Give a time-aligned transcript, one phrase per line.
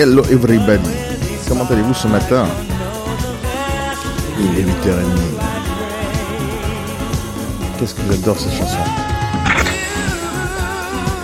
[0.00, 0.94] Hello everybody.
[1.48, 2.46] Comment allez-vous ce matin?
[4.38, 4.94] Il est 8h30.
[7.76, 8.78] Qu'est-ce que j'adore cette chanson?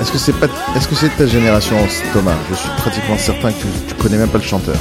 [0.00, 1.76] Est-ce que c'est pas est-ce que c'est ta génération
[2.12, 2.34] Thomas?
[2.50, 4.74] Je suis pratiquement certain que tu, tu connais même pas le chanteur.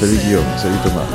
[0.00, 1.06] Salut Guillaume, salut Thomas.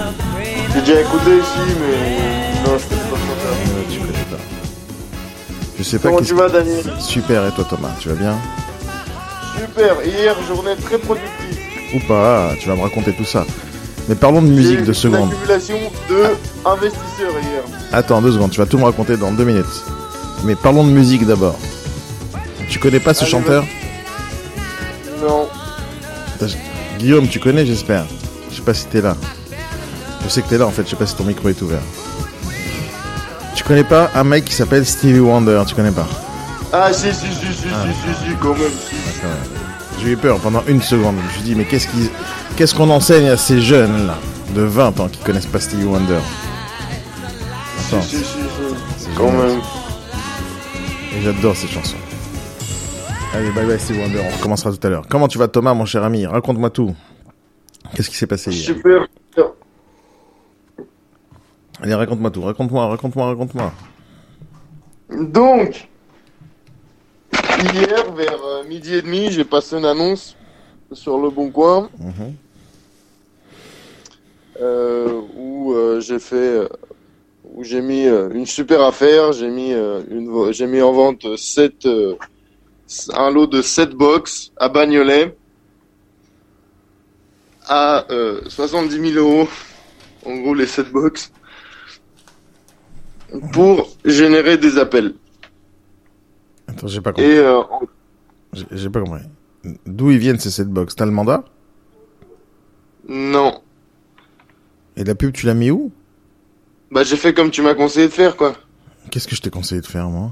[0.73, 3.51] J'ai déjà écouté ici, mais non, je connais pas le chanteur.
[3.51, 4.43] Euh, tu connais pas.
[5.77, 6.85] Je sais pas Comment tu vas, Daniel?
[6.99, 8.37] Super et toi Thomas, tu vas bien?
[9.59, 11.54] Super, hier, journée très productive.
[11.95, 13.45] Ou pas Tu vas me raconter tout ça.
[14.07, 15.29] Mais parlons de musique de secondes.
[15.31, 15.77] Une accumulation
[16.09, 17.63] de investisseurs hier.
[17.91, 19.65] Attends deux secondes, tu vas tout me raconter dans deux minutes.
[20.43, 21.57] Mais parlons de musique d'abord.
[22.69, 23.63] Tu connais pas ce Allez, chanteur
[25.21, 25.47] Non,
[26.99, 28.05] Guillaume, tu connais j'espère
[28.51, 29.15] Je sais pas si t'es là.
[30.23, 31.81] Je sais que t'es là en fait, je sais pas si ton micro est ouvert.
[33.55, 36.07] Tu connais pas un mec qui s'appelle Stevie Wonder, tu connais pas?
[36.73, 38.69] Ah, si, si, si, si, si, Ah, si, si, quand même.
[38.69, 38.95] si.
[39.21, 39.64] Quand même.
[40.05, 41.15] J'ai eu peur pendant une seconde.
[41.19, 42.09] Je me suis dit, mais qu'est-ce qu'ils-
[42.55, 44.17] qu'est-ce qu'on enseigne à ces jeunes là,
[44.53, 46.19] de 20 ans qui connaissent pas Stevie Wonder?
[47.87, 48.23] Attends, Si, si, si,
[48.97, 49.09] c'est si.
[49.17, 49.47] Quand génial.
[49.47, 49.59] même.
[51.17, 51.95] Et j'adore cette chanson.
[53.33, 55.05] Allez, bye bye Stevie Wonder, on recommencera tout à l'heure.
[55.09, 56.25] Comment tu vas Thomas, mon cher ami?
[56.27, 56.95] Raconte-moi tout.
[57.95, 58.65] Qu'est-ce qui s'est passé hier?
[58.75, 59.07] Super.
[61.81, 63.71] Allez, raconte-moi tout, raconte-moi, raconte-moi, raconte-moi.
[65.19, 65.87] Donc,
[67.59, 70.35] hier, vers euh, midi et demi, j'ai passé une annonce
[70.91, 72.33] sur Le Bon Coin Mhm.
[74.61, 76.67] euh, où euh, j'ai fait,
[77.53, 79.33] où j'ai mis euh, une super affaire.
[79.33, 81.87] J'ai mis une, j'ai mis en vente sept,
[83.13, 85.35] un lot de 7 box à Bagnolet
[87.67, 89.47] à euh, 70 000 euros.
[90.25, 91.31] En gros, les 7 box
[93.51, 95.13] pour générer des appels.
[96.75, 97.29] Attends, j'ai pas compris.
[97.31, 97.81] Et euh, en-
[98.71, 99.21] J'ai pas compris.
[99.85, 100.95] D'où ils viennent ces 7 box?
[100.95, 101.43] T'as le mandat?
[103.07, 103.61] Non,
[104.97, 105.91] Et la pub, tu l'as mis où?
[106.91, 108.55] Bah j'ai fait comme tu m'as conseillé de faire quoi.
[109.11, 110.31] Qu'est-ce que je t'ai conseillé de faire, moi?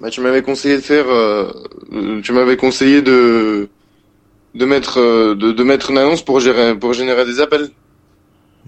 [0.00, 1.50] Bah tu m'avais conseillé de faire, euh,
[1.92, 3.68] euh, tu m'avais conseillé de
[4.54, 7.68] de mettre euh, de, de mettre une annonce pour gérer pour générer des appels.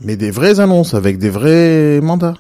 [0.03, 2.36] Mais des vraies annonces avec des vrais mandats.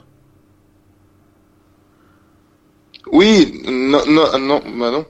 [3.12, 5.04] Oui, non non non bah non.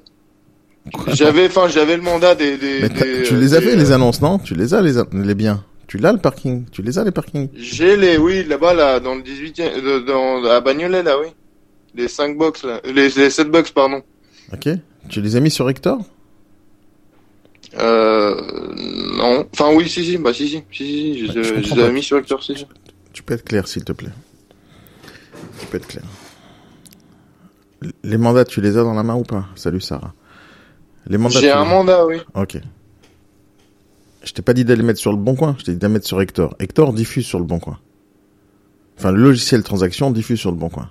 [1.08, 4.22] J'avais enfin j'avais le mandat des des, des, tu les as fait, les euh, annonces,
[4.22, 4.38] non?
[4.38, 5.62] Tu les as, les, les biens?
[5.86, 6.64] Tu l'as, le parking?
[6.70, 7.48] Tu les as, les parkings?
[7.54, 11.26] J'ai les oui là-bas là dans le 18e euh, dans à Bagnolet là oui.
[11.94, 14.02] Les 5 box là, les les 7 box pardon.
[14.52, 14.68] Ok
[15.08, 15.98] Tu les as mis sur Hector
[17.78, 18.34] Euh
[19.16, 21.92] non, enfin oui si si bah si si si si, je, Ouais, je les avais
[21.92, 22.56] mis sur Hector si.
[22.56, 22.66] si.
[23.12, 24.10] Tu peux être clair, s'il te plaît.
[25.60, 26.04] Tu peux être clair.
[28.02, 29.46] Les mandats, tu les as dans la main ou pas?
[29.54, 30.12] Salut, Sarah.
[31.06, 31.40] Les mandats.
[31.40, 32.16] J'ai un les- mandat oui.
[32.34, 32.58] Ok.
[34.22, 36.06] Je t'ai pas dit d'aller mettre sur le bon coin, je t'ai dit d'aller mettre
[36.06, 36.54] sur Hector.
[36.58, 37.78] Hector diffuse sur le bon coin.
[38.98, 40.90] Enfin, le logiciel transaction diffuse sur le bon coin.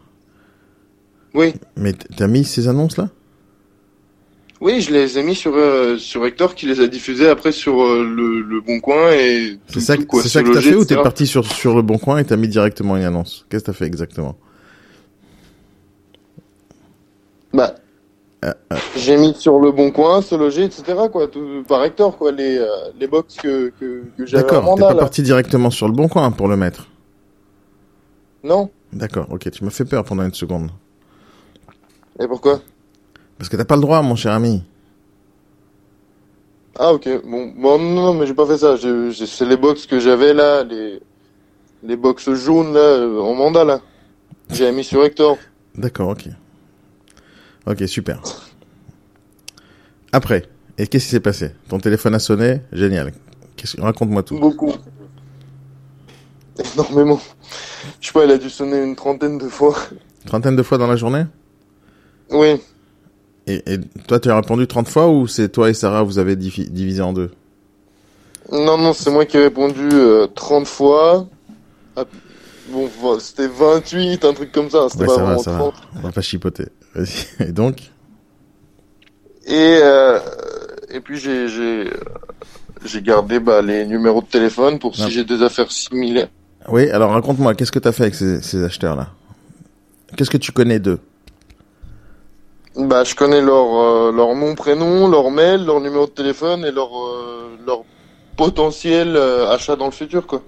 [1.35, 1.53] Oui.
[1.77, 3.09] Mais t'as mis ces annonces là?
[4.61, 7.81] Oui, je les ai mis sur euh, sur Hector qui les a diffusés après sur
[7.81, 10.83] euh, le, le Bon Coin et C'est ça, tout, quoi, ça que t'as fait ou
[10.83, 13.45] t'es parti sur, sur le bon coin et t'as mis directement une annonce?
[13.49, 14.37] Qu'est-ce que t'as fait exactement?
[17.53, 17.75] Bah,
[18.45, 18.53] Euh,
[18.95, 20.83] j'ai mis sur le Bon Coin, se loger, etc.
[21.11, 22.67] quoi, tout, par Hector quoi, les euh,
[22.97, 24.99] les box que que, que j'avais en D'accord, t'es pas là.
[24.99, 26.87] parti directement sur le bon coin pour le mettre.
[28.43, 28.69] Non.
[28.93, 30.69] D'accord, ok, tu m'as fait peur pendant une seconde.
[32.17, 32.61] Et pourquoi?
[33.37, 34.63] Parce que t'as pas le droit, mon cher ami.
[36.77, 37.09] Ah ok.
[37.25, 38.75] Bon, bon non, non, mais j'ai pas fait ça.
[38.77, 41.01] C'est les box que j'avais là, les
[41.83, 43.81] les box jaunes là euh, en mandat là.
[44.49, 45.37] J'ai mis sur Hector.
[45.75, 46.29] D'accord, ok.
[47.65, 48.21] Ok, super.
[50.11, 50.43] Après,
[50.77, 51.51] et qu'est-ce qui s'est passé?
[51.67, 52.61] Ton téléphone a sonné?
[52.71, 53.13] Génial.
[53.77, 54.39] Raconte-moi tout.
[54.39, 54.73] Beaucoup.
[56.73, 57.19] Énormément.
[58.01, 59.75] Je sais pas, il a dû sonner une trentaine de fois.
[60.25, 61.25] Trentaine de fois dans la journée?
[62.31, 62.61] Oui.
[63.47, 66.35] et, et toi, tu as répondu 30 fois ou c'est toi et Sarah, vous avez
[66.35, 67.31] divi- divisé en deux?
[68.51, 71.27] Non, non, c'est moi qui ai répondu euh, 30 fois.
[71.95, 72.05] Ah,
[72.71, 74.87] Bon, c'était 28, un truc comme ça.
[74.89, 75.57] C'était Ouais, pas ça va, ça va.
[75.59, 75.73] 30.
[75.95, 76.65] On va pas chipoter.
[76.95, 77.25] Vas-y.
[77.49, 77.91] Et donc
[79.45, 80.19] Et, euh,
[80.91, 81.89] et puis j'ai, j'ai,
[82.85, 86.29] j'ai gardé bah, les numéros de téléphone pour si j'ai des affaires similaires.
[86.67, 89.09] Oui, alors raconte-moi, qu'est-ce que t'as fait avec ces, ces acheteurs-là?
[90.15, 90.99] Qu'est-ce que tu connais d'eux?
[92.75, 96.71] Bah, je connais leur, euh, leur nom, prénom, leur mail, leur numéro de téléphone et
[96.71, 97.83] leur, euh, leur
[98.37, 100.41] potentiel euh, achat dans le futur, quoi.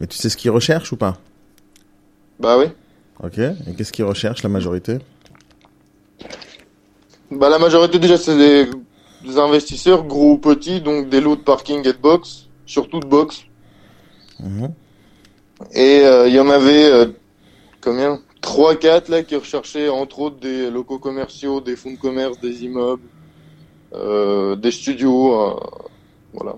[0.00, 1.16] Et tu sais ce qu'ils recherchent ou pas?
[2.38, 2.66] Bah oui.
[3.22, 3.38] Ok.
[3.38, 4.98] Et qu'est-ce qu'ils recherchent, la majorité?
[7.38, 8.68] Bah la majorité déjà c'est des
[9.24, 13.06] des investisseurs, gros ou petits, donc des lots de parking et de box, surtout de
[13.06, 13.44] box.
[14.40, 14.72] Mhm.
[15.72, 17.06] Et euh, il y en avait euh,
[17.80, 18.20] combien?
[18.40, 22.64] 3 4 là qui recherchaient entre autres des locaux commerciaux, des fonds de commerce, des
[22.64, 23.02] immeubles,
[23.94, 25.54] euh, des studios, euh,
[26.32, 26.56] voilà.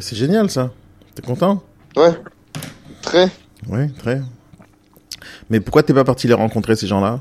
[0.00, 0.72] C'est génial ça.
[1.14, 1.62] T'es content?
[1.96, 2.12] Ouais.
[3.02, 3.30] Très.
[3.68, 4.20] Oui, très.
[5.48, 7.20] Mais pourquoi t'es pas parti les rencontrer ces gens-là?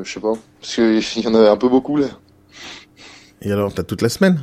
[0.00, 0.32] Euh, je sais pas.
[0.60, 2.06] Parce qu'il y en avait un peu beaucoup là.
[3.42, 4.40] Et alors, t'as toute la semaine?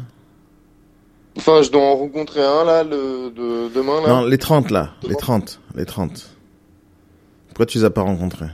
[1.38, 4.08] Enfin, je dois en rencontrer un là, le, de, demain là.
[4.08, 4.94] Non, les 30 là.
[5.04, 5.60] Les Comment 30.
[5.76, 6.30] Les 30.
[7.50, 8.48] Pourquoi tu les as pas rencontrés?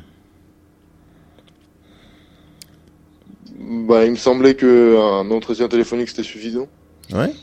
[3.57, 6.67] Bah, il me semblait que un entretien téléphonique c'était suffisant.
[7.13, 7.33] Ouais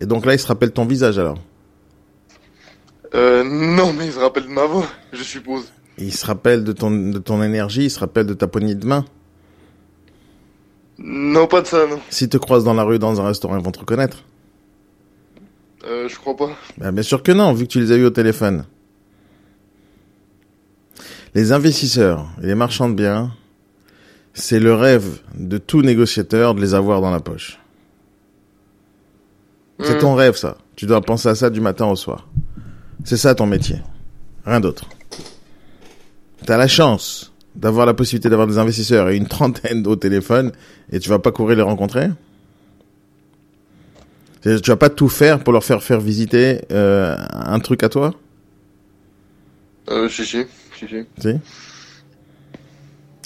[0.00, 1.38] Et donc là, ils se rappellent ton visage alors?
[3.14, 5.72] Euh, non, mais il se rappelle de ma voix, je suppose.
[5.98, 8.86] Ils se rappellent de ton, de ton énergie, ils se rappellent de ta poignée de
[8.86, 9.04] main.
[10.98, 12.00] Non, pas de ça, non.
[12.10, 14.24] S'ils te croisent dans la rue, dans un restaurant, ils vont te reconnaître.
[15.84, 16.50] Euh, je crois pas.
[16.78, 18.64] Bah, bien sûr que non, vu que tu les as eu au téléphone.
[21.34, 23.32] Les investisseurs et les marchands de biens,
[24.34, 27.58] c'est le rêve de tout négociateur de les avoir dans la poche.
[29.80, 30.00] C'est Hmm.
[30.00, 30.56] ton rêve, ça.
[30.74, 32.28] Tu dois penser à ça du matin au soir.
[33.04, 33.76] C'est ça ton métier.
[34.44, 34.88] Rien d'autre.
[36.48, 40.50] T'as la chance d'avoir la possibilité d'avoir des investisseurs et une trentaine au téléphone
[40.90, 42.08] et tu vas pas courir les rencontrer?
[44.40, 48.14] Tu vas pas tout faire pour leur faire faire visiter euh, un truc à toi?
[49.90, 51.06] Euh, si, si, si, si.
[51.18, 51.38] Si?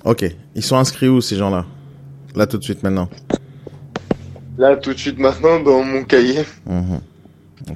[0.05, 0.25] Ok.
[0.57, 1.65] Ils sont inscrits où ces gens-là?
[2.35, 3.09] Là tout de suite maintenant.
[4.59, 6.43] Là, tout de suite maintenant, dans mon cahier.
[6.67, 7.01] Mhm.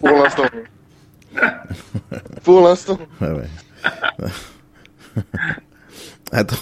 [0.00, 0.42] Pour l'instant.
[2.42, 2.98] Pour l'instant.
[3.20, 4.26] Ouais, ouais.
[6.32, 6.56] Attends,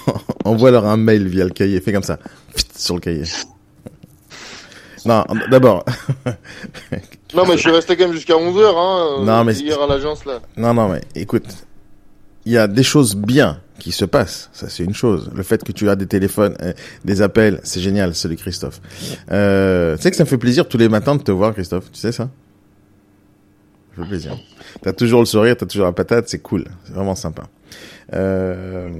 [0.45, 1.81] envoie-leur un mail via le cahier.
[1.81, 2.19] Fais comme ça.
[2.77, 3.25] Sur le cahier.
[5.05, 5.85] Non, d'abord.
[7.35, 9.19] Non, mais je suis resté quand même jusqu'à 11h, hein.
[9.21, 10.39] euh, Non, mais Hier à l'agence, là.
[10.57, 11.43] Non, non, mais écoute.
[12.47, 14.51] Il y a des choses bien qui se passent.
[14.53, 15.31] Ça, c'est une chose.
[15.35, 16.73] Le fait que tu as des téléphones, euh,
[17.05, 18.81] des appels, c'est génial, celui Christophe.
[19.33, 21.91] Euh, tu sais que ça me fait plaisir tous les matins de te voir, Christophe.
[21.91, 22.29] Tu sais ça?
[23.97, 24.37] Ça fait plaisir.
[24.83, 26.65] T'as toujours le sourire, t'as toujours la patate, c'est cool.
[26.85, 27.45] C'est vraiment sympa.
[28.13, 28.91] Euh,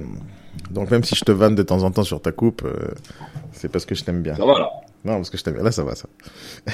[0.71, 2.93] donc même si je te vanne de temps en temps sur ta coupe, euh,
[3.51, 4.35] c'est parce que je t'aime bien.
[4.35, 4.69] Ça va là.
[5.03, 5.63] Non, parce que je t'aime bien.
[5.63, 6.07] Là, ça va, ça.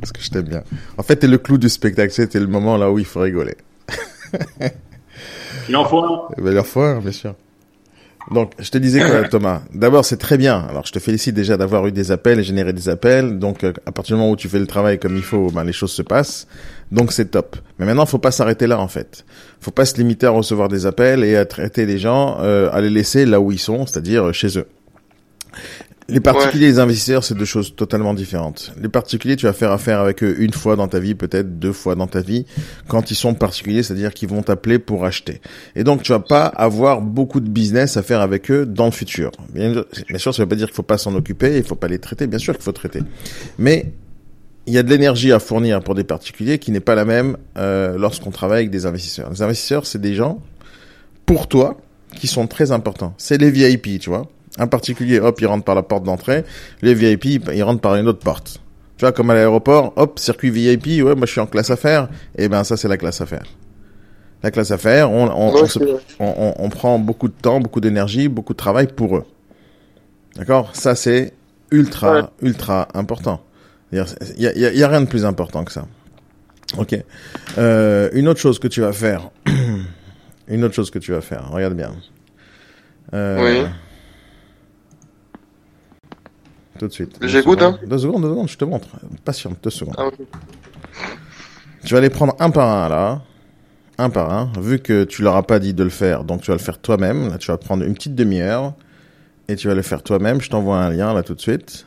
[0.00, 0.62] parce que je t'aime bien.
[0.96, 2.12] En fait, t'es le clou du spectacle.
[2.12, 3.56] C'était le moment là où il faut rigoler.
[5.68, 6.28] Il en faut un.
[6.38, 7.34] Eh ben, leur fois, bien sûr.
[8.30, 9.62] Donc, je te disais quoi, Thomas?
[9.74, 10.66] D'abord, c'est très bien.
[10.68, 13.38] Alors, je te félicite déjà d'avoir eu des appels et généré des appels.
[13.38, 15.64] Donc, euh, à partir du moment où tu fais le travail comme il faut, ben,
[15.64, 16.46] les choses se passent.
[16.90, 17.56] Donc, c'est top.
[17.78, 19.24] Mais maintenant, faut pas s'arrêter là, en fait.
[19.60, 22.80] Faut pas se limiter à recevoir des appels et à traiter les gens, euh, à
[22.80, 24.66] les laisser là où ils sont, c'est-à-dire euh, chez eux.
[26.08, 28.72] Les particuliers et les investisseurs, c'est deux choses totalement différentes.
[28.80, 31.72] Les particuliers, tu vas faire affaire avec eux une fois dans ta vie, peut-être deux
[31.72, 32.44] fois dans ta vie,
[32.88, 35.40] quand ils sont particuliers, c'est-à-dire qu'ils vont t'appeler pour acheter.
[35.76, 38.90] Et donc, tu vas pas avoir beaucoup de business à faire avec eux dans le
[38.90, 39.30] futur.
[39.54, 41.88] Bien, bien sûr, ça veut pas dire qu'il faut pas s'en occuper, il faut pas
[41.88, 42.26] les traiter.
[42.26, 43.00] Bien sûr qu'il faut traiter.
[43.58, 43.92] Mais,
[44.66, 47.36] il y a de l'énergie à fournir pour des particuliers qui n'est pas la même
[47.56, 49.30] euh, lorsqu'on travaille avec des investisseurs.
[49.30, 50.40] Les investisseurs, c'est des gens,
[51.26, 51.78] pour toi,
[52.16, 53.14] qui sont très importants.
[53.18, 54.28] C'est les VIP, tu vois.
[54.58, 56.44] Un particulier, hop, il rentre par la porte d'entrée.
[56.82, 58.60] Les VIP, ils rentrent par une autre porte.
[58.98, 62.08] Tu vois, comme à l'aéroport, hop, circuit VIP, ouais, moi je suis en classe affaires.
[62.36, 63.46] Eh ben, ça, c'est la classe affaires.
[64.42, 65.78] La classe affaires, on, on, Ouais, on se-
[66.20, 69.24] on- on- prend beaucoup de temps, beaucoup d'énergie, beaucoup de travail pour eux.
[70.36, 70.74] D'accord?
[70.74, 71.32] Ça, c'est
[71.70, 72.22] ultra, Ouais.
[72.42, 73.40] ultra important.
[73.92, 75.86] Il y a, y a- y a rien de plus important que ça.
[76.76, 76.94] Ok.
[77.58, 79.30] Euh, une autre chose que tu vas faire.
[80.48, 81.50] une autre chose que tu vas faire.
[81.50, 81.92] Regarde bien.
[83.14, 83.68] Euh, Oui.
[86.82, 87.16] Tout de suite.
[87.22, 87.78] J'écoute, hein.
[87.86, 88.88] Deux secondes, deux secondes, je te montre.
[89.24, 89.94] Patiente, deux secondes.
[89.96, 90.10] Ah.
[91.84, 93.22] Tu vas les prendre un par un là,
[93.98, 96.48] un par un, vu que tu leur as pas dit de le faire, donc tu
[96.48, 97.28] vas le faire toi-même.
[97.28, 98.74] Là, tu vas prendre une petite demi-heure
[99.46, 100.40] et tu vas le faire toi-même.
[100.40, 101.86] Je t'envoie un lien là tout de suite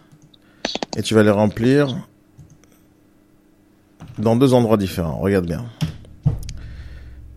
[0.95, 1.93] et tu vas les remplir
[4.17, 5.17] dans deux endroits différents.
[5.17, 5.65] Regarde bien.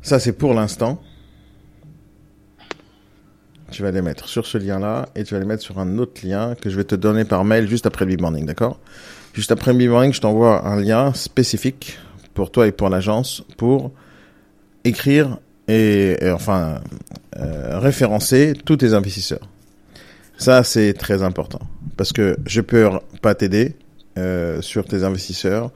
[0.00, 1.02] Ça c'est pour l'instant.
[3.70, 6.26] Tu vas les mettre sur ce lien-là et tu vas les mettre sur un autre
[6.26, 8.78] lien que je vais te donner par mail juste après le Big Morning, d'accord?
[9.34, 11.98] Juste après le Big Morning, je t'envoie un lien spécifique
[12.34, 13.92] pour toi et pour l'agence pour
[14.84, 16.80] écrire et, et enfin
[17.36, 19.46] euh, référencer tous tes investisseurs.
[20.38, 21.60] Ça, c'est très important
[21.96, 22.88] parce que je peux
[23.20, 23.76] pas t'aider
[24.16, 25.70] euh, sur tes investisseurs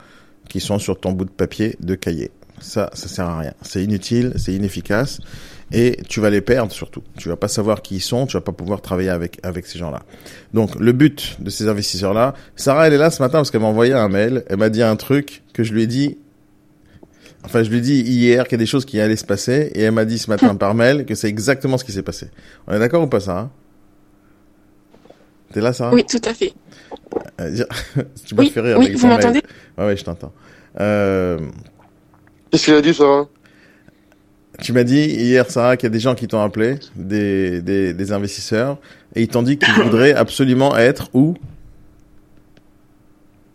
[0.49, 2.31] qui sont sur ton bout de papier de cahier.
[2.61, 3.55] Ça, ça sert à rien.
[3.63, 5.21] C'est inutile, c'est inefficace
[5.73, 7.03] et tu vas les perdre surtout.
[7.19, 9.79] Tu vas pas savoir qui ils sont, tu vas pas pouvoir travailler avec avec ces
[9.79, 10.03] gens-là.
[10.55, 13.67] Donc le but de ces investisseurs-là, Sarah elle est là ce matin parce qu'elle m'a
[13.69, 16.19] envoyé un mail, elle m'a dit un truc que je lui ai dit
[17.45, 19.73] Enfin, je lui ai dit hier qu'il y a des choses qui allaient se passer,
[19.75, 22.29] et elle m'a dit ce matin par mail que c'est exactement ce qui s'est passé.
[22.69, 23.51] On est d'accord ou pas, Sarah?
[25.53, 25.93] T'es là, Sarah?
[25.93, 26.53] Oui, tout à fait.
[27.41, 27.65] Euh,
[28.25, 29.17] tu m'as Oui, fait rire oui, avec vous ton mail.
[29.17, 29.43] m'entendez?
[29.77, 30.33] Ouais, ouais, je t'entends.
[30.79, 31.39] Euh,
[32.51, 33.27] Qu'est-ce qu'il a dit, Sarah?
[34.63, 37.93] Tu m'as dit hier, Sarah, qu'il y a des gens qui t'ont appelé, des, des,
[37.93, 38.79] des investisseurs,
[39.15, 41.35] et ils t'ont dit qu'ils voudraient absolument être où?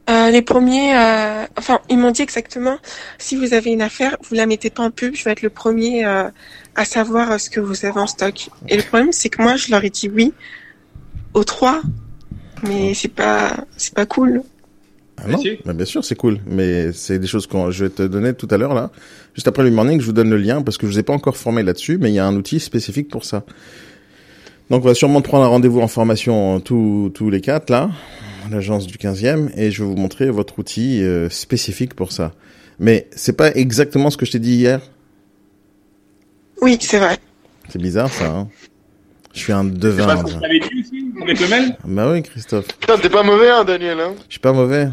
[0.09, 2.77] Euh, les premiers, euh, enfin, ils m'ont dit exactement,
[3.17, 5.49] si vous avez une affaire, vous la mettez pas en pub, je vais être le
[5.49, 6.29] premier euh,
[6.75, 8.49] à savoir euh, ce que vous avez en stock.
[8.69, 10.33] Et le problème, c'est que moi, je leur ai dit oui
[11.33, 11.81] aux trois,
[12.63, 14.43] mais c'est pas, c'est pas cool.
[15.19, 18.03] Ah non, bah, bien sûr, c'est cool, mais c'est des choses que je vais te
[18.03, 18.91] donner tout à l'heure là.
[19.33, 21.13] Juste après le morning, je vous donne le lien parce que je vous ai pas
[21.13, 23.43] encore formé là-dessus, mais il y a un outil spécifique pour ça.
[24.69, 27.69] Donc on va sûrement te prendre un rendez-vous en formation euh, tous tous les quatre
[27.71, 27.89] là,
[28.45, 32.33] à l'agence du 15e, et je vais vous montrer votre outil euh, spécifique pour ça.
[32.79, 34.81] Mais c'est pas exactement ce que je t'ai dit hier?
[36.61, 37.17] Oui, c'est vrai.
[37.69, 38.27] C'est bizarre ça.
[38.29, 38.47] Hein
[39.33, 40.05] je suis un C'est devin.
[40.05, 42.67] pas ce que je t'avais dit aussi le mail Bah oui, Christophe.
[42.79, 44.89] Putain, t'es pas mauvais, hein, Daniel, hein Je suis pas mauvais.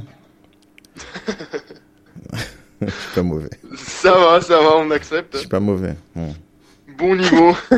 [2.81, 3.51] Je suis pas mauvais.
[3.77, 5.37] Ça va, ça va, on Je accepte.
[5.37, 5.95] suis pas mauvais.
[6.99, 7.53] Bon niveau.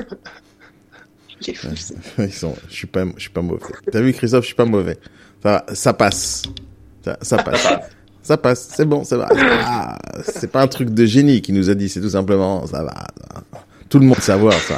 [1.54, 1.68] Fou.
[2.18, 3.62] Ils sont, je suis pas, je suis pas mauvais.
[3.92, 4.98] T'as vu, Christophe, je suis pas mauvais.
[5.42, 6.42] Ça, ça passe.
[7.04, 7.68] Ça, ça passe.
[8.22, 8.68] Ça passe.
[8.74, 9.28] C'est bon, ça va.
[9.30, 12.82] Ah, c'est pas un truc de génie qui nous a dit, c'est tout simplement, ça
[12.82, 13.06] va.
[13.88, 14.76] Tout le monde sait savoir ça.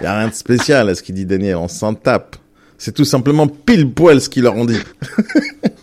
[0.00, 2.36] Y a rien de spécial à ce qu'il dit Daniel, on s'en tape.
[2.78, 4.78] C'est tout simplement pile poil ce qu'ils leur ont dit.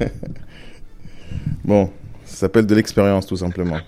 [1.64, 1.90] bon,
[2.24, 3.78] ça s'appelle de l'expérience tout simplement.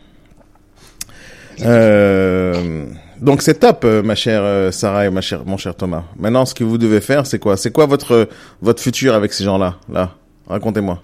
[1.62, 2.86] Euh,
[3.20, 6.04] donc c'est top, euh, ma chère euh, Sarah et ma chère, mon cher Thomas.
[6.18, 7.56] Maintenant, ce que vous devez faire, c'est quoi?
[7.56, 8.28] C'est quoi votre
[8.60, 10.14] votre futur avec ces gens-là Là,
[10.46, 11.00] racontez-moi.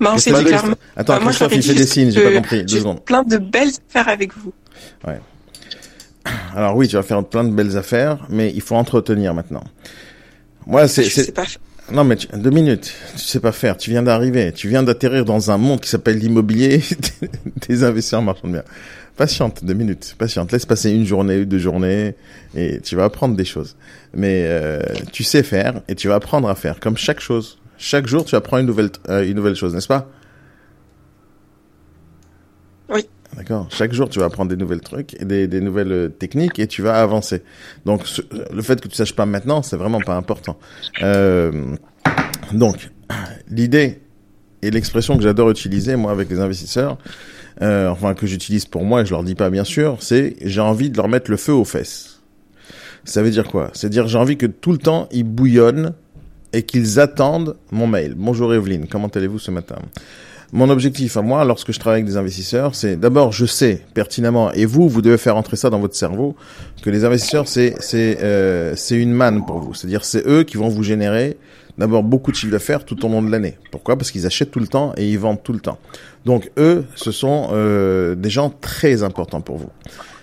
[0.00, 0.76] Bah, on s'est dit clairement.
[0.96, 2.64] Attends, Bah, moi, je Christophe, il fait des signes, j'ai pas compris.
[2.64, 3.04] Deux secondes.
[3.04, 4.52] plein de belles affaires avec vous.
[6.54, 9.64] Alors oui, tu vas faire plein de belles affaires, mais il faut entretenir maintenant.
[10.66, 11.44] Moi, c'est, Je sais pas.
[11.92, 12.92] Non mais deux minutes.
[13.12, 13.76] Tu sais pas faire.
[13.76, 14.52] Tu viens d'arriver.
[14.52, 16.82] Tu viens d'atterrir dans un monde qui s'appelle l'immobilier
[17.68, 18.62] des investisseurs marchands de.
[19.16, 20.14] Patiente, deux minutes.
[20.18, 20.52] Patiente.
[20.52, 22.14] Laisse passer une journée, deux journées,
[22.54, 23.76] et tu vas apprendre des choses.
[24.14, 24.80] Mais euh,
[25.12, 27.58] tu sais faire et tu vas apprendre à faire, comme chaque chose.
[27.76, 30.08] Chaque jour, tu apprends une nouvelle, euh, une nouvelle chose, n'est-ce pas?
[32.88, 33.06] Oui.
[33.36, 33.68] D'accord.
[33.70, 36.66] Chaque jour, tu vas apprendre des nouvelles trucs, et des, des nouvelles euh, techniques, et
[36.66, 37.42] tu vas avancer.
[37.86, 38.02] Donc,
[38.52, 40.58] le fait que tu saches pas maintenant, c'est vraiment pas important.
[41.02, 41.76] Euh,
[42.52, 42.90] donc,
[43.48, 44.00] l'idée
[44.62, 46.98] et l'expression que j'adore utiliser moi avec les investisseurs,
[47.62, 50.60] euh, enfin que j'utilise pour moi, et je leur dis pas bien sûr, c'est j'ai
[50.60, 52.20] envie de leur mettre le feu aux fesses.
[53.04, 53.70] Ça veut dire quoi?
[53.72, 55.94] C'est dire j'ai envie que tout le temps ils bouillonnent
[56.52, 58.14] et qu'ils attendent mon mail.
[58.16, 59.76] Bonjour Evelyne, comment allez-vous ce matin?
[60.52, 64.52] Mon objectif à moi, lorsque je travaille avec des investisseurs, c'est d'abord je sais pertinemment,
[64.52, 66.34] et vous, vous devez faire entrer ça dans votre cerveau,
[66.82, 69.74] que les investisseurs c'est c'est euh, c'est une manne pour vous.
[69.74, 71.36] C'est-à-dire c'est eux qui vont vous générer
[71.78, 73.58] d'abord beaucoup de chiffre d'affaires tout au long de l'année.
[73.70, 73.96] Pourquoi?
[73.96, 75.78] Parce qu'ils achètent tout le temps et ils vendent tout le temps.
[76.26, 79.70] Donc eux, ce sont euh, des gens très importants pour vous.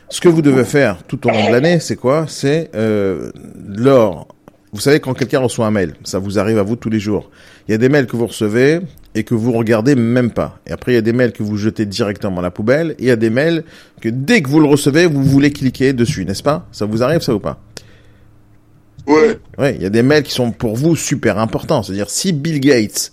[0.10, 2.26] Ce que vous devez faire tout au long de l'année, c'est quoi?
[2.28, 3.32] C'est euh,
[3.66, 4.28] lors
[4.74, 7.32] vous savez, quand quelqu'un reçoit un mail, ça vous arrive à vous tous les jours.
[7.68, 8.82] Il y a des mails que vous recevez
[9.18, 10.60] et que vous regardez même pas.
[10.68, 12.92] Et après, il y a des mails que vous jetez directement à la poubelle.
[13.00, 13.64] Et il y a des mails
[14.00, 16.68] que dès que vous le recevez, vous voulez cliquer dessus, n'est-ce pas?
[16.72, 17.60] Ça vous arrive, ça ou pas?
[19.08, 19.40] Ouais.
[19.58, 21.82] Ouais, il y a des mails qui sont pour vous super importants.
[21.82, 23.12] C'est-à-dire, si Bill Gates,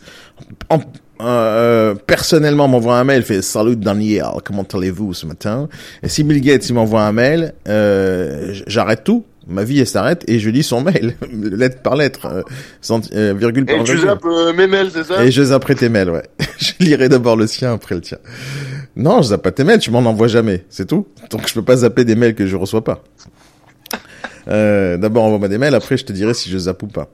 [0.69, 0.81] en-
[1.23, 5.69] euh, personnellement, m'envoie un mail, fait Salut Daniel, comment allez-vous ce matin?
[6.03, 9.25] Et si Bill Gates m'envoie un mail, euh, j'arrête tout.
[9.47, 12.43] Ma vie elle s'arrête et je lis son mail, lettre par lettre, euh,
[13.15, 14.09] euh, virgule par Et tu virgule.
[14.09, 15.25] zappes euh, mes mails, c'est ça?
[15.25, 16.23] Et je zapperai tes mails, ouais.
[16.59, 18.19] je lirai d'abord le sien, après le tien.
[18.97, 21.07] Non, je zappe pas tes mails, tu m'en envoies jamais, c'est tout.
[21.31, 23.03] Donc je peux pas zapper des mails que je reçois pas.
[24.49, 27.09] Euh, d'abord envoie-moi des mails, après je te dirai si je zappe ou pas.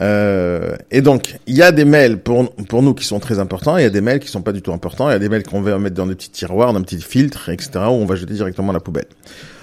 [0.00, 3.76] Euh, et donc, il y a des mails pour, pour nous qui sont très importants,
[3.76, 5.28] il y a des mails qui sont pas du tout importants, il y a des
[5.28, 8.06] mails qu'on va mettre dans des petits tiroirs, dans des petits filtres, etc., où on
[8.06, 9.06] va jeter directement à la poubelle.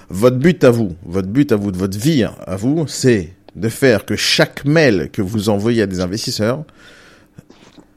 [0.10, 3.70] Votre but à vous, votre but à vous, de votre vie à vous, c'est de
[3.70, 6.64] faire que chaque mail que vous envoyez à des investisseurs,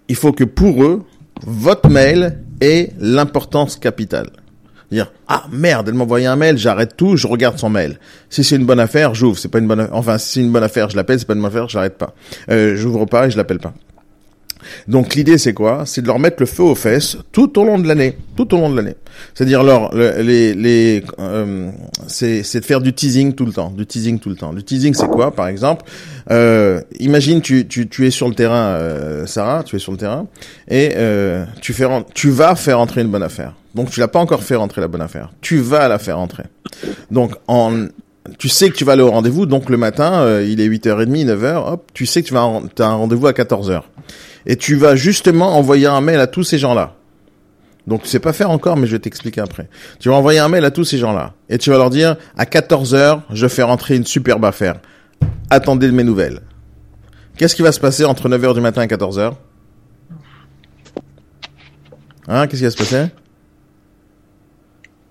[0.09, 1.05] il faut que pour eux,
[1.47, 4.31] votre mail ait l'importance capitale.
[4.91, 8.01] Dire ah merde, elle m'a envoyé un mail, j'arrête tout, je regarde son mail.
[8.29, 9.39] Si c'est une bonne affaire, j'ouvre.
[9.39, 9.95] C'est pas une bonne, affaire.
[9.95, 11.21] enfin si c'est une bonne affaire, je l'appelle.
[11.21, 12.15] C'est pas une bonne affaire, j'arrête pas.
[12.51, 13.73] Euh, j'ouvre pas et je l'appelle pas.
[14.89, 15.83] Donc l'idée c'est quoi?
[15.87, 18.59] C'est de leur mettre le feu aux fesses tout au long de l'année, tout au
[18.59, 18.95] long de l'année.
[19.35, 21.71] C'est-à-dire leur le- les les euh,
[22.07, 24.53] c'est c'est de faire du teasing tout le temps, du teasing tout le temps.
[24.53, 25.31] Du teasing c'est quoi?
[25.33, 25.85] Par exemple,
[26.31, 29.99] euh, imagine tu tu tu es sur le terrain, euh, Sarah, tu es sur le
[29.99, 30.27] terrain
[30.69, 33.55] et euh, tu fais tu vas faire entrer une bonne affaire.
[33.75, 35.31] Donc tu l'as pas encore fait rentrer la bonne affaire.
[35.41, 36.45] Tu vas la faire entrer.
[37.11, 37.87] Donc en
[38.39, 41.27] tu sais que tu vas aller au rendez-vous, donc le matin, euh, il est 8h30,
[41.27, 43.81] 9h, hop, tu sais que tu vas t'as un rendez-vous à 14h
[44.47, 46.95] et tu vas justement envoyer un mail à tous ces gens-là.
[47.87, 49.69] Donc tu sais pas faire encore, mais je vais t'expliquer après.
[49.99, 52.47] Tu vas envoyer un mail à tous ces gens-là et tu vas leur dire à
[52.47, 54.77] 14 heures, je fais rentrer une superbe affaire.
[55.51, 56.41] Attendez de mes nouvelles.
[57.37, 59.37] Qu'est-ce qui va se passer entre 9 heures du matin et 14 heures?
[62.29, 63.07] Hein Qu'est-ce qui va se passer?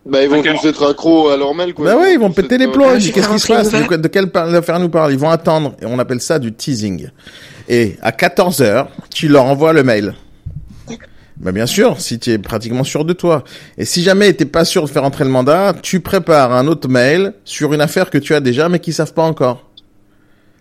[0.06, 1.86] Bah, ils vont tous être accros à leur mail, quoi.
[1.86, 2.98] Bah ouais, ils vont péter les euh, plombs.
[2.98, 3.72] J'ai Qu'est-ce qui se passe?
[3.72, 5.76] De, quelle affaire nous parle Ils vont attendre.
[5.82, 7.10] Et on appelle ça du teasing.
[7.70, 10.16] Et à 14 heures, tu leur envoies le mail.
[11.38, 13.46] Bah bien sûr, si tu es pratiquement sûr de toi.
[13.78, 16.90] Et si jamais tu pas sûr de faire entrer le mandat, tu prépares un autre
[16.90, 19.70] mail sur une affaire que tu as déjà mais qui savent pas encore.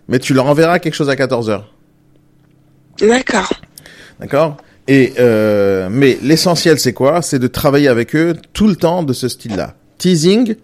[0.07, 1.73] Mais tu leur enverras quelque chose à 14 heures.
[3.01, 3.51] D'accord.
[4.21, 4.57] D'accord?
[4.87, 7.21] Et euh, mais l'essentiel c'est quoi?
[7.21, 9.75] C'est de travailler avec eux tout le temps de ce style-là.
[9.97, 10.55] Teasing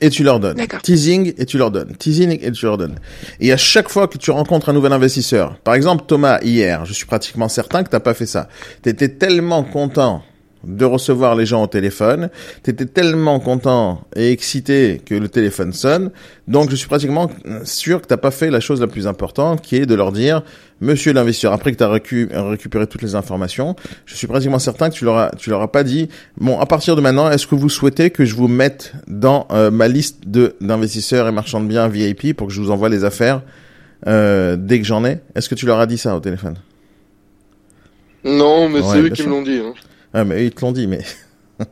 [0.00, 0.60] et tu leur donnes.
[0.82, 1.94] Teasing et tu leur donnes.
[1.96, 2.98] Teasing et tu leur donnes.
[3.40, 6.92] Et à chaque fois que tu rencontres un nouvel investisseur, par exemple Thomas hier, je
[6.92, 8.48] suis pratiquement certain que t'as pas fait ça.
[8.82, 10.22] T'étais tellement content
[10.64, 12.30] de recevoir les gens au téléphone,
[12.62, 16.10] t'étais tellement content et excité que le téléphone sonne,
[16.48, 17.30] donc je suis pratiquement
[17.64, 20.42] sûr que t'as pas fait la chose la plus importante, qui est de leur dire,
[20.82, 24.94] Monsieur l'investisseur, après que tu as récupéré toutes les informations, je suis pratiquement certain que
[24.94, 27.54] tu leur as, tu leur as pas dit, bon, à partir de maintenant, est-ce que
[27.54, 31.66] vous souhaitez que je vous mette dans euh, ma liste de d'investisseurs et marchands de
[31.66, 33.42] biens VIP pour que je vous envoie les affaires
[34.06, 35.18] euh, dès que j'en ai?
[35.34, 36.56] Est-ce que tu leur as dit ça au téléphone?
[38.24, 39.60] Non, mais Ouais, c'est eux qui me l'ont dit.
[39.62, 39.74] Hein.
[40.12, 41.00] Ah, mais eux, ils te l'ont dit, mais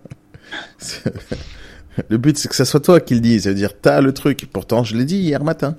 [2.08, 4.48] le but c'est que ça soit toi qui le dise, c'est-à-dire t'as le truc.
[4.52, 5.76] Pourtant, je l'ai dit hier matin.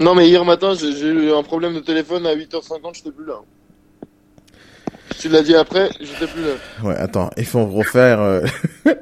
[0.00, 3.34] Non, mais hier matin, j'ai eu un problème de téléphone à 8h50, j'étais plus là.
[5.20, 6.54] Tu l'as dit après, j'étais plus là.
[6.82, 8.20] Ouais, attends, il faut refaire.
[8.20, 8.40] euh,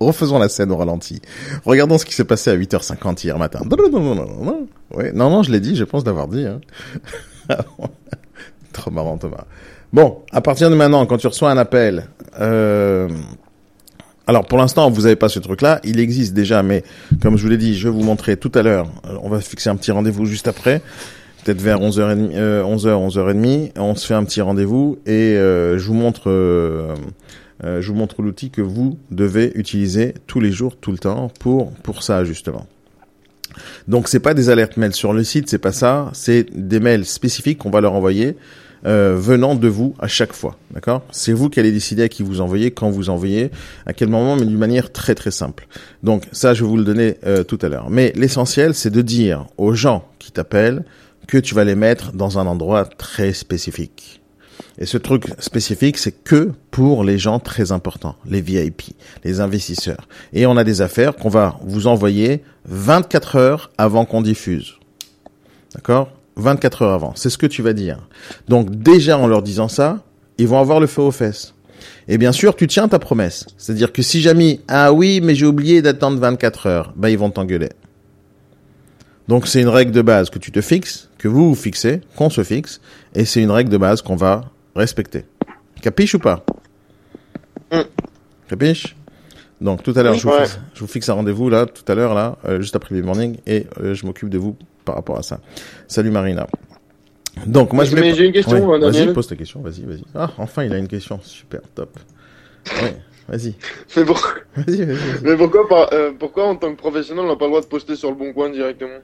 [0.00, 1.20] Refaisons la scène au ralenti.
[1.64, 3.60] Regardons ce qui s'est passé à 8h50 hier matin.
[3.68, 4.68] Non, non, non, non, non, non.
[4.92, 6.46] Ouais, non, non, je l'ai dit, je pense d'avoir dit.
[6.46, 6.60] Hein.
[8.72, 9.44] Trop marrant, Thomas.
[9.92, 12.08] Bon, à partir de maintenant, quand tu reçois un appel,
[12.40, 13.08] euh...
[14.26, 15.80] alors pour l'instant, vous n'avez pas ce truc-là.
[15.84, 16.84] Il existe déjà, mais
[17.20, 18.88] comme je vous l'ai dit, je vais vous montrer tout à l'heure.
[19.22, 20.82] On va fixer un petit rendez-vous juste après
[21.42, 25.86] peut-être vers 11h30, euh, 11h, 11h30, on se fait un petit rendez-vous et euh, je
[25.86, 26.94] vous montre, euh,
[27.62, 31.72] je vous montre l'outil que vous devez utiliser tous les jours, tout le temps pour
[31.82, 32.66] pour ça justement.
[33.88, 37.04] Donc c'est pas des alertes mails sur le site, c'est pas ça, c'est des mails
[37.04, 38.36] spécifiques qu'on va leur envoyer
[38.86, 41.02] euh, venant de vous à chaque fois, d'accord?
[41.10, 43.50] C'est vous qui allez décider à qui vous envoyez, quand vous envoyez,
[43.86, 45.66] à quel moment, mais d'une manière très très simple.
[46.02, 47.90] Donc ça, je vais vous le donner euh, tout à l'heure.
[47.90, 50.84] Mais l'essentiel, c'est de dire aux gens qui t'appellent
[51.26, 54.20] que tu vas les mettre dans un endroit très spécifique.
[54.78, 60.08] Et ce truc spécifique, c'est que pour les gens très importants, les VIP, les investisseurs.
[60.32, 64.76] Et on a des affaires qu'on va vous envoyer 24 heures avant qu'on diffuse.
[65.74, 66.10] D'accord?
[66.40, 67.12] 24 heures avant.
[67.16, 67.98] C'est ce que tu vas dire.
[68.48, 69.98] Donc déjà en leur disant ça,
[70.38, 71.54] ils vont avoir le feu aux fesses.
[72.08, 73.46] Et bien sûr, tu tiens ta promesse.
[73.56, 77.30] C'est-à-dire que si jamais, ah oui, mais j'ai oublié d'attendre 24 heures, ben ils vont
[77.30, 77.70] t'engueuler.
[79.28, 82.30] Donc c'est une règle de base que tu te fixes, que vous vous fixez, qu'on
[82.30, 82.80] se fixe,
[83.14, 84.42] et c'est une règle de base qu'on va
[84.74, 85.24] respecter.
[85.82, 86.44] Capiche ou pas?
[87.72, 87.80] Mm.
[88.48, 88.96] Capiche?
[89.60, 90.40] Donc tout à l'heure, je, vous Ouais.
[90.46, 93.02] fixe- je vous fixe un rendez-vous là, tout à l'heure là, euh, juste après le
[93.02, 95.40] morning, et euh, je m'occupe de vous par rapport à ça.
[95.88, 96.46] Salut Marina.
[97.46, 98.14] Donc moi je voulais.
[98.14, 98.78] J'ai une question, Ouais.
[98.78, 100.02] Vas-y, pose ta question, vas-y, vas-y.
[100.14, 101.98] Ah, enfin il a une question, super, top.
[102.82, 102.96] Ouais,
[103.28, 103.54] vas-y,
[103.96, 104.20] Mais, pour-
[105.22, 107.66] mais pourquoi, par- euh, pourquoi en tant que professionnel, on n'a pas le droit de
[107.66, 108.98] poster sur le bon coin directement?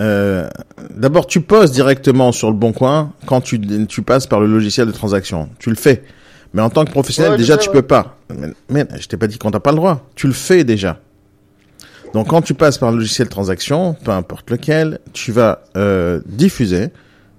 [0.00, 0.48] Euh,
[0.90, 4.86] D'abord, tu poses directement sur le bon coin quand tu, tu passes par le logiciel
[4.86, 5.48] de transaction.
[5.58, 6.02] Tu le fais.
[6.54, 7.74] Mais en tant que professionnel, Ouais, déjà, sais, tu ouais.
[7.76, 8.16] peux pas.
[8.34, 10.08] Mais, mais je t'ai pas dit qu'on t'a pas le droit.
[10.14, 11.00] Tu le fais déjà.
[12.14, 16.20] Donc, quand tu passes par le logiciel de transaction, peu importe lequel, tu vas euh,
[16.26, 16.88] diffuser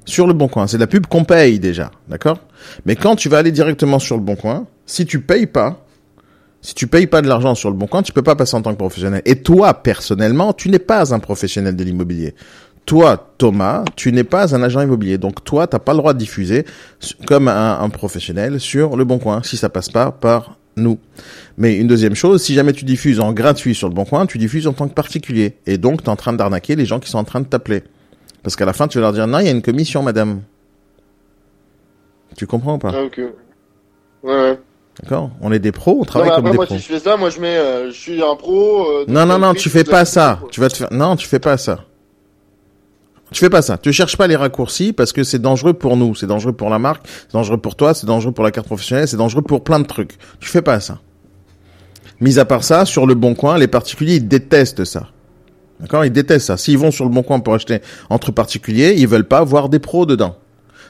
[0.06, 0.68] sur le bon coin.
[0.68, 2.40] C'est de la pub qu'on paye déjà, d'accord?
[2.86, 5.86] Mais quand tu vas aller directement sur le bon coin, si tu payes pas,
[6.62, 8.62] si tu payes pas de l'argent sur le bon coin, tu peux pas passer en
[8.62, 9.22] tant que professionnel.
[9.26, 12.36] Et toi, personnellement, tu n'es pas un professionnel de l'immobilier.
[12.86, 15.18] Toi, Thomas, tu n'es pas un agent immobilier.
[15.18, 16.66] Donc toi, t'as pas le droit de diffuser
[17.28, 20.98] comme un, un professionnel sur le bon coin si ça passe pas par nous.
[21.58, 24.38] Mais une deuxième chose, si jamais tu diffuses en gratuit sur le bon coin, tu
[24.38, 25.56] diffuses en tant que particulier.
[25.68, 27.84] Et donc, tu es en train d'arnaquer les gens qui sont en train de t'appeler.
[28.44, 30.42] Parce qu'à la fin, tu vas leur dire, non, il y a une commission, madame.
[32.38, 32.92] Tu comprends ou pas?
[32.96, 33.18] Ah, ok.
[34.24, 34.60] Ouais, ouais.
[35.02, 35.32] D'accord?
[35.42, 36.76] On est des pros, on Non, travaille comme des moi, pros.
[36.76, 38.86] si je fais ça, moi, je mets, euh, je suis un pro.
[38.86, 40.40] euh, Non, non, donc, non, euh, tu fais pas ça.
[40.52, 41.86] Tu vas te faire, non, tu fais pas ça.
[43.32, 43.78] Tu fais pas ça.
[43.78, 46.80] Tu cherches pas les raccourcis parce que c'est dangereux pour nous, c'est dangereux pour la
[46.80, 49.80] marque, c'est dangereux pour toi, c'est dangereux pour la carte professionnelle, c'est dangereux pour plein
[49.80, 50.18] de trucs.
[50.40, 51.00] Tu fais pas ça.
[52.22, 55.08] Mis à part ça, sur le bon coin, les particuliers, ils détestent ça.
[55.80, 56.04] D'accord?
[56.04, 56.58] Ils détestent ça.
[56.58, 59.80] S'ils vont sur le bon coin pour acheter entre particuliers, ils veulent pas voir des
[59.80, 60.36] pros dedans.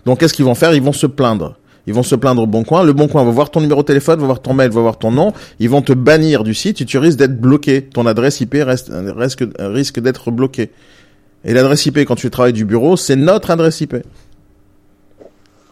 [0.06, 0.73] Donc, qu'est-ce qu'ils vont faire?
[0.73, 1.58] Ils vont se plaindre.
[1.86, 2.84] Ils vont se plaindre au bon coin.
[2.84, 4.97] Le bon coin va voir ton numéro de téléphone, va voir ton mail, va voir
[4.97, 5.34] ton nom.
[5.60, 7.84] Ils vont te bannir du site et tu risques d'être bloqué.
[7.84, 10.71] Ton adresse IP reste, risque, risque d'être bloquée.
[11.45, 13.95] Et l'adresse IP, quand tu travailles du bureau, c'est notre adresse IP.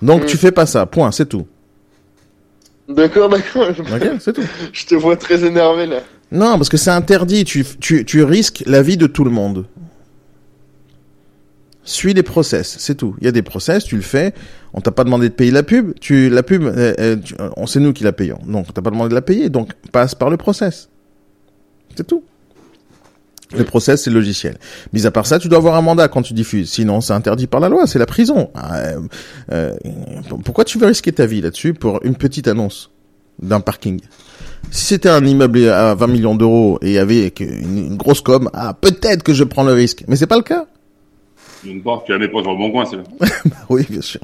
[0.02, 0.26] Donc, Mm.
[0.28, 0.86] tu fais pas ça.
[0.86, 1.12] Point.
[1.12, 1.48] C'est tout.
[2.88, 3.68] D'accord, d'accord.
[4.20, 4.44] C'est tout.
[4.74, 6.00] Je te vois très énervé, là.
[6.32, 7.44] Non, parce que c'est interdit.
[7.44, 9.66] Tu, tu, tu risques la vie de tout le monde.
[11.84, 13.16] Suis les process, c'est tout.
[13.22, 14.34] Il y a des process, tu le fais.
[14.74, 15.94] On t'a pas demandé de payer la pub.
[16.02, 18.40] Tu, la pub, euh, euh, tu- on sait nous qui la payons.
[18.46, 19.50] Donc, t'as pas demandé de la payer.
[19.50, 20.90] Donc, passe par le process.
[21.96, 22.24] C'est tout.
[23.56, 24.58] Le process, c'est le logiciel.
[24.92, 26.70] Mis à part ça, tu dois avoir un mandat quand tu diffuses.
[26.70, 27.88] Sinon, c'est interdit par la loi.
[27.88, 28.50] C'est la prison.
[28.56, 29.00] Ah, euh,
[29.52, 29.74] euh,
[30.44, 32.92] pourquoi tu veux risquer ta vie là-dessus pour une petite annonce
[33.42, 34.02] d'un parking?
[34.70, 38.74] Si c'était un immeuble à 20 millions d'euros et avec une, une grosse com, ah,
[38.74, 40.04] peut-être que je prends le risque.
[40.08, 40.66] Mais c'est pas le cas.
[41.64, 43.04] D'une part, tu la mets pas sur le bon coin, c'est là.
[43.70, 44.22] Oui, bien sûr.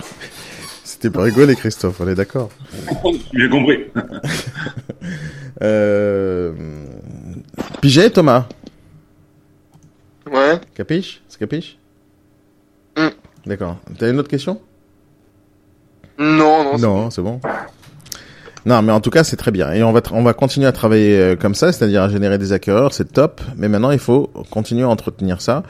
[0.84, 2.50] C'était pas rigoler, Christophe, on est d'accord.
[3.34, 3.80] J'ai compris.
[5.62, 6.54] Euh...
[7.82, 8.48] Pigé, Thomas?
[10.32, 10.60] Ouais.
[10.76, 11.22] Capiche?
[11.28, 11.78] C'est capiche?
[12.98, 13.08] Mm.
[13.46, 13.78] D'accord.
[13.98, 14.62] T'as une autre question?
[16.18, 16.78] Non, non.
[16.78, 17.40] Non, c'est bon.
[18.66, 19.74] Non, mais en tout cas, c'est très bien.
[19.74, 22.54] Et on va, on va continuer à travailler euh, comme ça, c'est-à-dire à générer des
[22.54, 23.42] acquéreurs, c'est top.
[23.58, 25.64] Mais maintenant, il faut continuer à entretenir ça.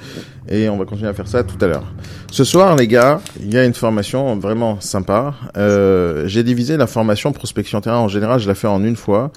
[0.48, 1.86] Et on va continuer à faire ça tout à l'heure.
[2.32, 5.34] Ce soir, les gars, il y a une formation vraiment sympa.
[5.58, 7.98] Euh, j'ai divisé la formation prospection terrain.
[7.98, 9.32] En général, je la fais en une fois.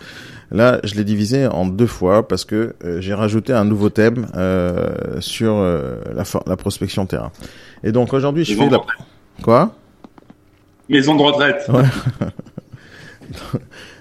[0.50, 4.26] Là, je l'ai divisé en deux fois parce que euh, j'ai rajouté un nouveau thème
[4.36, 7.32] euh, sur euh, la, la prospection terrain.
[7.82, 8.78] Et donc aujourd'hui, je fais la...
[9.42, 9.74] Quoi?
[10.88, 11.68] Maison de retraite.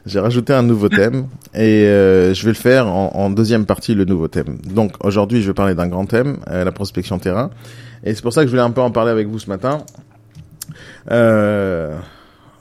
[0.06, 3.96] J'ai rajouté un nouveau thème et euh, je vais le faire en, en deuxième partie,
[3.96, 4.60] le nouveau thème.
[4.64, 7.50] Donc aujourd'hui, je vais parler d'un grand thème, euh, la prospection terrain.
[8.04, 9.80] Et c'est pour ça que je voulais un peu en parler avec vous ce matin.
[11.10, 11.98] Euh,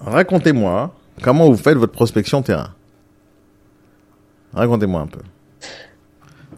[0.00, 2.70] Racontez-moi comment vous faites votre prospection terrain.
[4.54, 5.20] Racontez-moi un peu.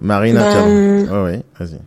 [0.01, 1.81] Marina, Ben, oui, vas-y.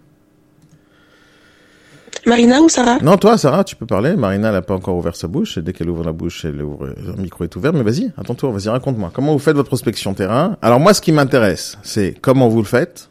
[2.25, 2.97] Marina ou Sarah?
[3.01, 4.15] Non, toi, Sarah, tu peux parler.
[4.15, 5.57] Marina, elle n'a pas encore ouvert sa bouche.
[5.57, 7.71] Et dès qu'elle ouvre la bouche, elle ouvre, le micro est ouvert.
[7.73, 9.11] Mais vas-y, à ton tour, vas-y, raconte-moi.
[9.13, 10.57] Comment vous faites votre prospection terrain?
[10.61, 13.09] Alors moi, ce qui m'intéresse, c'est comment vous le faites,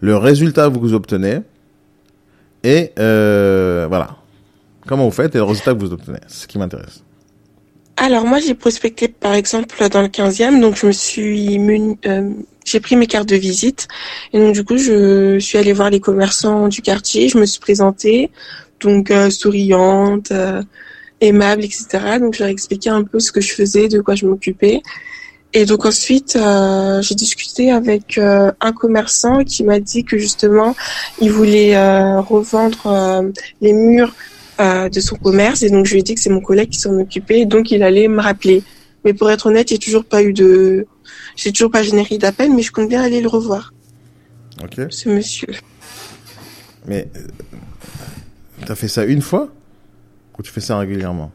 [0.00, 1.40] le résultat que vous obtenez,
[2.64, 4.16] et euh, voilà.
[4.86, 6.20] Comment vous faites et le résultat que vous obtenez.
[6.26, 7.02] C'est ce qui m'intéresse.
[8.00, 11.58] Alors moi j'ai prospecté par exemple dans le 15e, donc je me suis
[12.06, 12.30] euh,
[12.64, 13.88] j'ai pris mes cartes de visite
[14.32, 17.58] et donc du coup je suis allée voir les commerçants du quartier, je me suis
[17.58, 18.30] présentée
[18.80, 20.62] donc euh, souriante, euh,
[21.20, 21.86] aimable, etc.
[22.20, 24.80] Donc je leur un peu ce que je faisais, de quoi je m'occupais.
[25.52, 30.76] Et donc ensuite euh, j'ai discuté avec euh, un commerçant qui m'a dit que justement
[31.20, 31.76] il voulait
[32.20, 33.24] revendre
[33.60, 34.14] les murs
[34.60, 36.78] euh, de son commerce et donc je lui ai dit que c'est mon collègue qui
[36.80, 38.62] s'en occupait donc il allait me rappeler.
[39.04, 40.86] Mais pour être honnête, a toujours pas eu de,
[41.36, 43.72] j'ai toujours pas généré d'appel, mais je compte bien aller le revoir,
[44.62, 44.80] Ok.
[44.90, 45.48] ce monsieur.
[46.86, 47.20] Mais euh,
[48.66, 49.48] t'as fait ça une fois?
[50.38, 51.32] Ou tu fais ça régulièrement?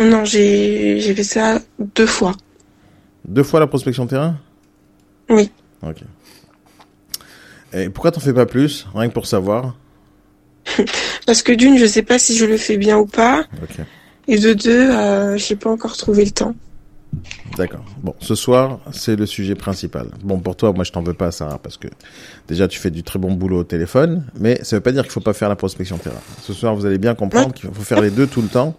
[0.00, 1.60] Non, j'ai j'ai fait ça
[1.96, 2.34] deux fois.
[3.26, 4.36] Deux fois la prospection terrain?
[5.28, 5.50] Oui.
[5.82, 5.98] Ok.
[7.74, 8.86] Et pourquoi t'en fais pas plus?
[8.94, 9.76] Rien que pour savoir.
[11.26, 13.44] Parce que d'une, je sais pas si je le fais bien ou pas,
[14.28, 16.54] et de deux, euh, j'ai pas encore trouvé le temps.
[17.56, 17.84] D'accord.
[18.02, 20.08] Bon, ce soir, c'est le sujet principal.
[20.22, 21.88] Bon, pour toi, moi, je t'en veux pas, Sarah, parce que
[22.48, 25.12] déjà, tu fais du très bon boulot au téléphone, mais ça veut pas dire qu'il
[25.12, 26.20] faut pas faire la prospection terrain.
[26.40, 28.74] Ce soir, vous allez bien comprendre qu'il faut faire les deux tout le temps,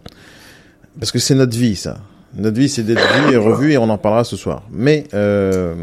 [0.99, 1.97] parce que c'est notre vie, ça.
[2.35, 4.63] Notre vie, c'est d'être vue et revue, et on en parlera ce soir.
[4.71, 5.75] Mais euh,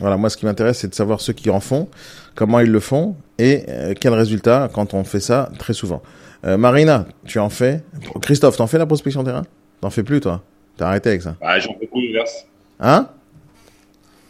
[0.00, 1.88] voilà, moi, ce qui m'intéresse, c'est de savoir ceux qui en font,
[2.34, 6.02] comment ils le font, et euh, quel résultat quand on fait ça très souvent.
[6.44, 7.82] Euh, Marina, tu en fais
[8.22, 9.42] Christophe, t'en fais la prospection terrain?
[9.80, 10.42] T'en fais plus, toi?
[10.76, 11.36] T'as arrêté avec ça?
[11.42, 12.46] Ah, j'en fais plus, hélas.
[12.80, 13.08] Hein?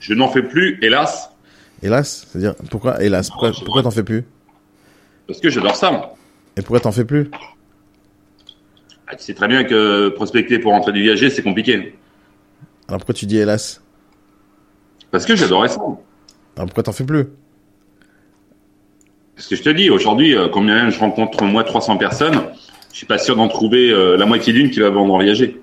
[0.00, 1.30] Je n'en fais plus, hélas,
[1.82, 3.30] Hélas, c'est-à-dire pourquoi hélas?
[3.30, 4.24] Pourquoi pourquoi t'en fais plus?
[5.26, 5.90] Parce que j'adore ça.
[5.90, 6.14] moi.
[6.56, 7.30] Et pourquoi t'en fais plus?
[9.06, 11.94] Ah, tu sais très bien que prospecter pour entrer du viager, c'est compliqué.
[12.86, 13.80] Alors pourquoi tu dis hélas?
[15.10, 15.80] Parce que j'adorais ça.
[15.80, 17.26] Alors pourquoi t'en fais plus?
[19.40, 22.42] Parce que je te dis, aujourd'hui, euh, combien je rencontre moi 300 personnes,
[22.92, 25.62] je suis pas sûr d'en trouver euh, la moitié d'une qui va vendre en viager.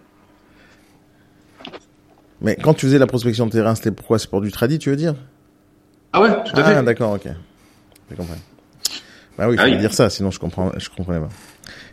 [2.42, 4.18] Mais quand tu faisais la prospection de terrain, c'était pourquoi?
[4.18, 5.14] C'est pour du tradit, tu veux dire?
[6.12, 6.84] Ah ouais, tout à Ah, fait.
[6.84, 7.28] d'accord, ok.
[8.10, 8.34] Je comprends.
[9.38, 9.80] Bah oui, il Ah fallait oui.
[9.80, 11.30] dire ça, sinon je comprends, je comprenais pas.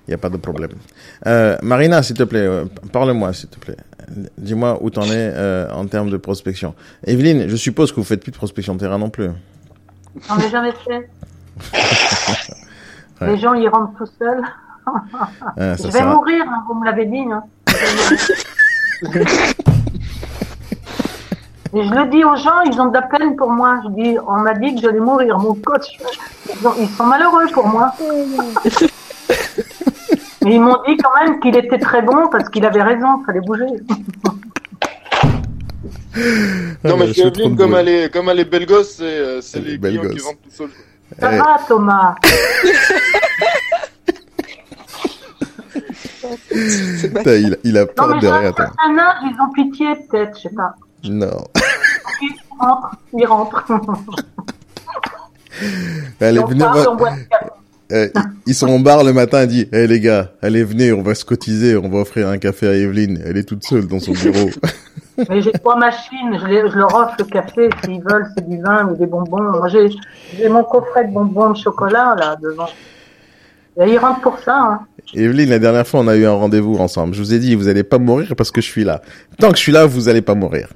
[0.09, 0.70] Il n'y a pas de problème.
[1.27, 3.77] Euh, Marina, s'il te plaît, euh, parle-moi, s'il te plaît.
[4.38, 6.75] Dis-moi où t'en es euh, en termes de prospection.
[7.07, 9.29] Evelyne, je suppose que vous faites plus de prospection de terrain non plus.
[10.27, 11.11] J'en ai jamais fait.
[13.21, 13.29] Ouais.
[13.29, 14.43] Les gens y rentrent tout seuls.
[15.57, 17.25] Ah, ça Je vais mourir, hein, vous me l'avez dit.
[17.31, 17.43] Hein.
[21.73, 23.81] Et je le dis aux gens, ils ont de la peine pour moi.
[23.85, 25.38] Je dis, on m'a dit que j'allais mourir.
[25.38, 25.87] Mon coach,
[26.61, 27.95] ils, ont- ils sont malheureux pour moi.
[30.45, 33.25] Mais ils m'ont dit quand même qu'il était très bon parce qu'il avait raison, il
[33.25, 33.64] fallait bouger.
[36.85, 37.12] Non, mais
[37.57, 40.51] comme elle est, comme elle est belle gosse, c'est, euh, les clients qui rentrent tout
[40.51, 40.71] seuls.
[41.20, 42.14] Ça Eh, va, Thomas?
[47.00, 50.37] Putain, il, il a Non, peur mais de rien, un âge, ils ont pitié, peut-être,
[50.37, 50.74] je sais pas.
[51.05, 51.44] Non.
[52.22, 53.64] Ils rentrent, ils rentrent.
[56.20, 56.96] Allez, on venez, voir-.
[57.92, 58.09] Euh,
[58.46, 61.14] ils sont au bar le matin et disent Eh les gars, allez venez, on va
[61.14, 63.22] se cotiser, on va offrir un café à Evelyne.
[63.24, 64.50] Elle est toute seule dans son bureau.
[65.29, 68.61] Mais j'ai trois machines, je, les- je leur offre le café s'ils veulent, c'est du
[68.61, 69.42] vin ou des bonbons.
[69.42, 69.88] Moi, j'ai,
[70.48, 72.68] mon coffret de bonbons de chocolat, là, devant.
[73.81, 74.81] Et ils rentrent pour ça, hein.
[75.14, 77.14] Evelyne, la dernière fois, on a eu un rendez-vous ensemble.
[77.14, 79.03] Je vous ai dit, vous allez pas mourir parce que je suis là.
[79.38, 80.68] Tant que je suis là, vous allez pas mourir.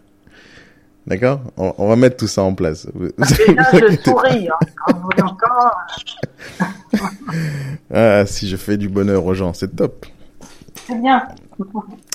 [1.07, 1.41] D'accord?
[1.57, 2.87] On, on va mettre tout ça en place.
[2.95, 4.11] Vous- Déjà, vous je inquiétez pas.
[4.11, 4.67] souris, hein.
[4.85, 6.59] Quand vous l'entendez,
[7.93, 10.05] Ah, si je fais du bonheur aux gens, c'est top.
[10.87, 11.27] c'est bien.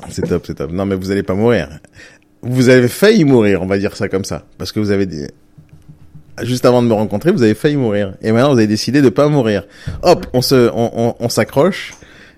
[0.09, 0.71] C'est top, c'est top.
[0.71, 1.67] Non, mais vous allez pas mourir.
[2.43, 4.43] Vous avez failli mourir, on va dire ça comme ça.
[4.57, 5.25] Parce que vous avez dit...
[6.41, 8.15] Juste avant de me rencontrer, vous avez failli mourir.
[8.21, 9.65] Et maintenant, vous avez décidé de pas mourir.
[10.01, 11.93] Hop, on se, on, on, on s'accroche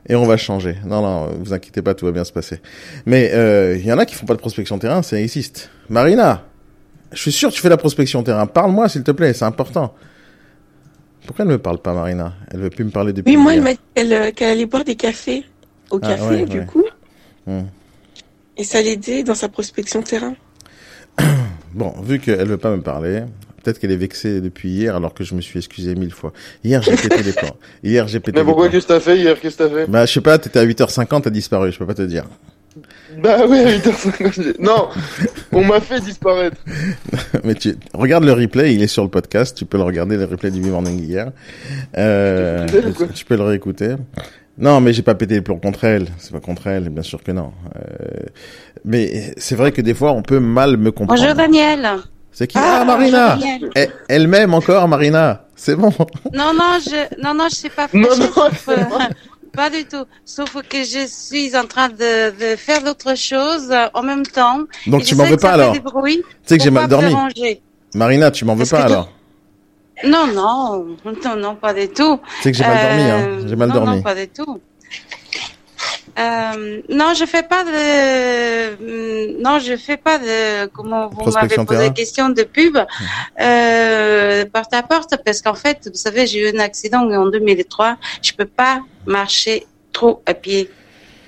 [0.07, 0.75] et on va changer.
[0.85, 2.59] Non, non, vous inquiétez pas, tout va bien se passer.
[3.05, 5.69] Mais euh, il y en a qui font pas de prospection terrain, ça existe.
[5.89, 6.43] Marina,
[7.13, 8.45] je suis sûr que tu fais la prospection terrain.
[8.47, 9.93] Parle-moi, s'il te plaît, c'est important.
[11.25, 12.33] Pourquoi elle ne me parle pas, Marina?
[12.51, 13.59] Elle veut plus me parler depuis Oui, moi, hier.
[13.59, 15.45] elle m'a dit qu'elle euh, allait boire des cafés
[15.89, 16.65] au Ah, café, ouais, du ouais.
[16.65, 16.83] coup.
[17.47, 17.61] Hmm.
[18.57, 20.35] Et ça l'aidait dans sa prospection terrain?
[21.73, 23.23] Bon, vu qu'elle veut pas me parler,
[23.61, 26.31] peut-être qu'elle est vexée depuis hier alors que je me suis excusé mille fois.
[26.63, 27.57] Hier, j'ai pété les plans.
[27.83, 29.37] Hier, j'ai pété Mais pourquoi, qu'est-ce que t'as fait hier?
[29.37, 29.91] Qu'est-ce que t'as fait?
[29.91, 32.23] Bah, je sais pas, t'étais à 8h50, t'as disparu, je peux pas te dire.
[33.21, 34.55] Bah oui, à 8h50.
[34.59, 34.87] Non!
[35.51, 36.57] On m'a fait disparaître.
[37.43, 40.25] Mais tu, regarde le replay, il est sur le podcast, tu peux le regarder, le
[40.25, 41.31] replay du B-Morning hier.
[41.97, 42.65] Euh,
[43.13, 43.95] tu peux le réécouter.
[44.57, 47.21] Non, mais j'ai pas pété les plombs contre elle, c'est pas contre elle, bien sûr
[47.21, 47.51] que non.
[47.75, 48.25] Euh,
[48.85, 51.19] mais c'est vrai que des fois, on peut mal me comprendre.
[51.19, 51.89] Bonjour Daniel.
[52.31, 53.37] C'est qui Ah, Ah, Marina.
[53.75, 55.89] Eh, Elle-même encore, Marina C'est bon
[56.33, 57.87] Non, non, je, non, non, je sais pas.
[57.93, 58.75] Non, non, sauf, euh,
[59.53, 60.05] pas du tout.
[60.23, 64.59] Sauf que je suis en train de, de faire d'autres choses euh, en même temps.
[64.87, 65.81] Donc Et tu m'en veux pas alors Tu
[66.45, 67.13] sais que j'ai mal dormi.
[67.93, 69.09] Marina, tu m'en veux pas alors
[70.03, 72.19] Non, non, non, non, pas du tout.
[72.41, 73.19] Sais que j'ai mal dormi, hein.
[73.19, 73.95] Euh, J'ai mal non, dormi.
[73.97, 74.61] Non, pas du tout.
[76.17, 81.83] Euh, non, je fais pas de, non, je fais pas de, comment vous m'avez posé
[81.83, 82.77] la question de pub,
[83.41, 87.97] euh, porte à porte, parce qu'en fait, vous savez, j'ai eu un accident en 2003,
[88.21, 90.69] je peux pas marcher trop à pied.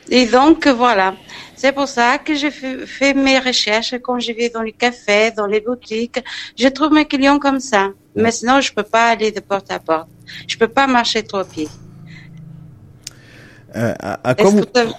[0.09, 1.15] Et donc, voilà.
[1.55, 5.31] C'est pour ça que je fais, fais mes recherches quand je vais dans les cafés,
[5.31, 6.23] dans les boutiques.
[6.57, 7.89] Je trouve mes clients comme ça.
[8.17, 10.07] Mais sinon, je peux pas aller de porte à porte.
[10.47, 11.67] Je peux pas marcher trop à pied.
[13.75, 14.93] Euh, à, à Est-ce quoi vous- que vous-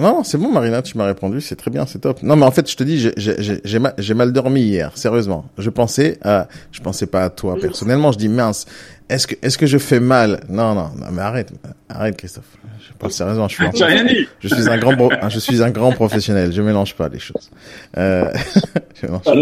[0.00, 2.22] Non, c'est bon, Marina, tu m'as répondu, c'est très bien, c'est top.
[2.22, 4.92] Non, mais en fait, je te dis, j'ai- j'ai j'ai- j'ai mal, mal dormi hier,
[4.96, 5.46] sérieusement.
[5.58, 8.12] Je pensais à, je pensais pas à toi personnellement.
[8.12, 8.66] Je dis mince,
[9.08, 10.40] est-ce que, est-ce que je fais mal?
[10.48, 11.52] Non, non, non, mais arrête,
[11.88, 12.44] arrête, Christophe.
[12.86, 13.64] Je parle sérieusement, je suis.
[13.66, 14.28] un- J'ai rien dit.
[14.40, 16.52] Je suis un grand, pro- je suis un grand professionnel.
[16.52, 17.50] Je mélange pas les choses.
[17.96, 18.30] Euh,
[19.02, 19.34] je mélange pas.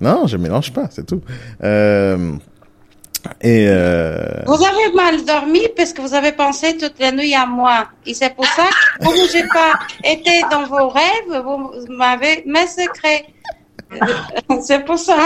[0.00, 1.20] Non, je mélange pas, c'est tout.
[1.62, 2.32] Euh,
[3.40, 7.46] et euh, Vous avez mal dormi parce que vous avez pensé toute la nuit à
[7.46, 7.88] moi.
[8.06, 8.64] Et c'est pour ça
[9.00, 9.72] que, comme j'ai pas
[10.04, 13.26] été dans vos rêves, vous m'avez mes secrets.
[13.92, 13.96] Euh,
[14.62, 15.16] C'est pour ça.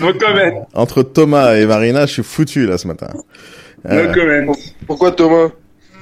[0.00, 0.68] No comment.
[0.74, 3.08] entre Thomas et Marina, je suis foutu là ce matin.
[3.88, 4.52] Euh, No comment.
[4.86, 5.50] Pourquoi Thomas?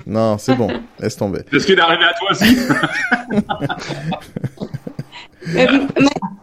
[0.07, 0.69] non, c'est bon,
[1.01, 1.41] laisse tomber.
[1.53, 2.57] C'est ce qui est arrivé à toi aussi.
[5.47, 5.67] Mais,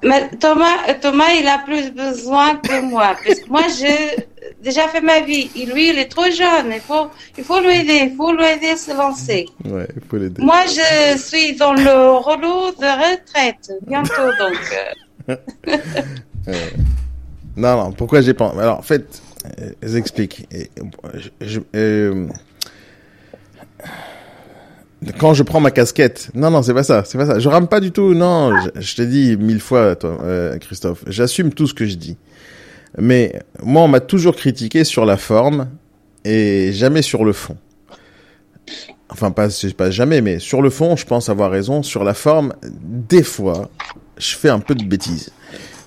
[0.04, 3.16] mais- Thomas, Thomas, il a plus besoin que moi.
[3.26, 4.24] Parce que moi, j'ai
[4.64, 5.50] déjà fait ma vie.
[5.56, 6.72] Et lui, il est trop jeune.
[6.74, 8.10] Il faut, il faut lui aider.
[8.12, 9.48] Il faut lui aider à se lancer.
[9.66, 10.42] Ouais, il faut l'aider.
[10.44, 13.72] Moi, je suis dans le rouleau de retraite.
[13.88, 14.60] Bientôt, donc.
[15.30, 15.36] euh,
[16.48, 16.54] Euh,
[17.58, 18.54] non, non, pourquoi j'ai pas...
[18.60, 19.20] Alors, en fait,
[19.60, 20.48] euh, j'explique.
[20.54, 20.66] Euh,
[21.16, 22.28] je- je- euh,
[25.18, 26.30] quand je prends ma casquette.
[26.34, 27.40] Non, non, c'est pas ça, c'est pas ça.
[27.40, 28.14] Je rame pas du tout.
[28.14, 31.04] Non, je, je t'ai dit mille fois, toi, euh, Christophe.
[31.08, 32.18] J'assume tout ce que je dis.
[32.98, 35.68] Mais moi, on m'a toujours critiqué sur la forme
[36.24, 37.58] et jamais sur le fond.
[39.10, 41.84] Enfin, pas, pas jamais, mais sur le fond, je pense avoir raison.
[41.84, 43.70] Sur la forme, des fois,
[44.18, 45.32] je fais un peu de bêtises.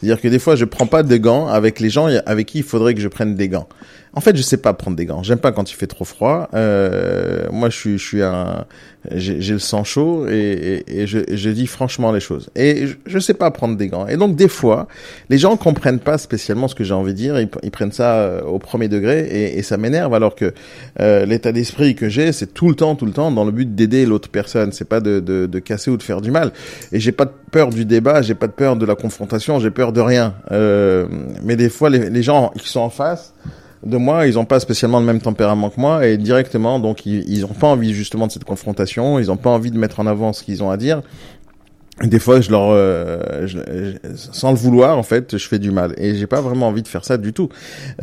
[0.01, 2.65] C'est-à-dire que des fois, je prends pas de gants avec les gens avec qui il
[2.65, 3.69] faudrait que je prenne des gants.
[4.15, 5.23] En fait, je sais pas prendre des gants.
[5.23, 6.49] J'aime pas quand il fait trop froid.
[6.55, 8.65] Euh, moi, je suis, je suis un,
[9.15, 12.51] j'ai le sang chaud et, et, et je, je dis franchement les choses.
[12.57, 14.07] Et je, je sais pas prendre des gants.
[14.07, 14.89] Et donc, des fois,
[15.29, 17.39] les gens comprennent pas spécialement ce que j'ai envie de dire.
[17.39, 20.15] Ils, ils prennent ça euh, au premier degré et, et ça m'énerve.
[20.15, 20.53] Alors que
[21.01, 23.75] euh, l'état d'esprit que j'ai, c'est tout le temps, tout le temps dans le but
[23.75, 24.73] d'aider l'autre personne.
[24.73, 26.53] C'est pas de, de, de casser ou de faire du mal.
[26.93, 28.23] Et j'ai pas peur du débat.
[28.23, 29.61] J'ai pas de peur de la confrontation.
[29.61, 30.35] J'ai peur de rien.
[30.51, 31.07] Euh,
[31.43, 33.35] mais des fois, les, les gens qui sont en face
[33.85, 37.29] de moi, ils ont pas spécialement le même tempérament que moi et directement, donc ils,
[37.31, 40.07] ils ont pas envie justement de cette confrontation, ils ont pas envie de mettre en
[40.07, 41.03] avant ce qu'ils ont à dire.
[42.05, 45.73] Des fois, je leur, euh, je- je- sans le vouloir, en fait, je fais du
[45.73, 45.95] mal.
[45.99, 47.49] Et j'ai pas vraiment envie de faire ça du tout,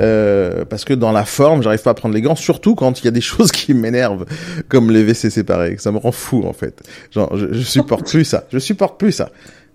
[0.01, 3.05] Euh, parce que dans la forme, j'arrive pas à prendre les gants, surtout quand il
[3.05, 4.25] y a des choses qui m'énervent,
[4.67, 5.77] comme les WC séparés.
[5.79, 6.81] Ça me rend fou, en fait.
[7.11, 8.43] Genre, je, je supporte plus ça.
[8.51, 9.29] Je supporte plus ça.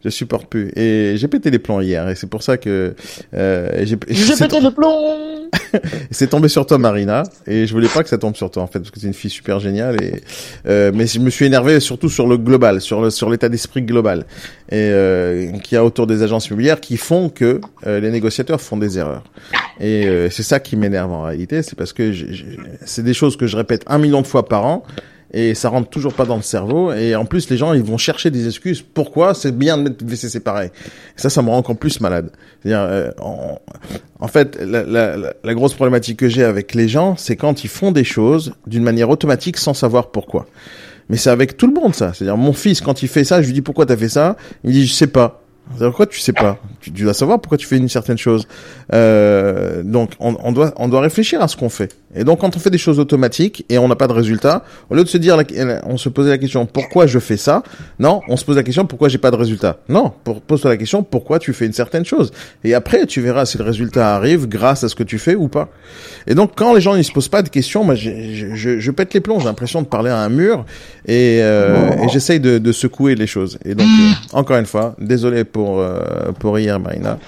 [0.04, 0.70] Je supporte plus.
[0.76, 2.94] Et j'ai pété les plombs hier, et c'est pour ça que
[3.34, 3.96] euh, j'ai.
[4.40, 5.40] Pété le plomb
[6.10, 8.66] c'est tombé sur toi, Marina, et je voulais pas que ça tombe sur toi en
[8.66, 10.02] fait, parce que c'est une fille super géniale.
[10.02, 10.22] Et
[10.66, 13.82] euh, mais je me suis énervé surtout sur le global, sur le sur l'état d'esprit
[13.82, 14.26] global,
[14.70, 18.60] et euh, qu'il y a autour des agences immobilières qui font que euh, les négociateurs
[18.60, 19.24] font des erreurs.
[19.80, 22.12] Et euh, c'est ça qui m'énerve en réalité, c'est parce que
[22.84, 24.84] c'est des choses que je répète un million de fois par an.
[25.32, 26.92] Et ça rentre toujours pas dans le cerveau.
[26.92, 28.82] Et en plus, les gens, ils vont chercher des excuses.
[28.82, 30.70] Pourquoi c'est bien de mettre WC séparé Et
[31.20, 32.30] Ça, ça me rend encore plus malade.
[32.62, 33.58] C'est-à-dire, euh, en,
[34.18, 37.68] en fait, la, la, la- grosse problématique que j'ai avec les gens, c'est quand ils
[37.70, 40.46] font des choses d'une manière automatique sans savoir pourquoi.
[41.08, 42.12] Mais c'est avec tout le monde, ça.
[42.12, 44.36] C'est-à-dire, mon fils, quand il fait ça, je lui dis pourquoi t'as fait ça?
[44.64, 45.39] Il dit, je sais pas.
[45.78, 48.46] Pourquoi tu sais pas tu, dois savoir pourquoi tu fais une certaine chose.
[48.92, 51.94] Euh, donc, on, on doit, on doit réfléchir à ce qu'on fait.
[52.14, 54.94] Et donc, quand on fait des choses automatiques et on n'a pas de résultat, au
[54.94, 55.36] lieu de se dire,
[55.84, 57.62] on se posait la question pourquoi je fais ça,
[57.98, 59.78] non, on se pose la question pourquoi j'ai pas de résultat?
[59.88, 60.12] Non,
[60.46, 62.32] pose-toi la question pourquoi tu fais une certaine chose?
[62.64, 65.48] Et après, tu verras si le résultat arrive grâce à ce que tu fais ou
[65.48, 65.68] pas.
[66.26, 68.10] Et donc, quand les gens ne se posent pas de questions, moi, je,
[68.54, 69.38] je, je pète les plombs.
[69.38, 70.64] J'ai l'impression de parler à un mur
[71.06, 73.58] et, euh, et j'essaye de, de secouer les choses.
[73.64, 77.18] Et donc, euh, encore une fois, désolé pour euh, pour hier, Marina.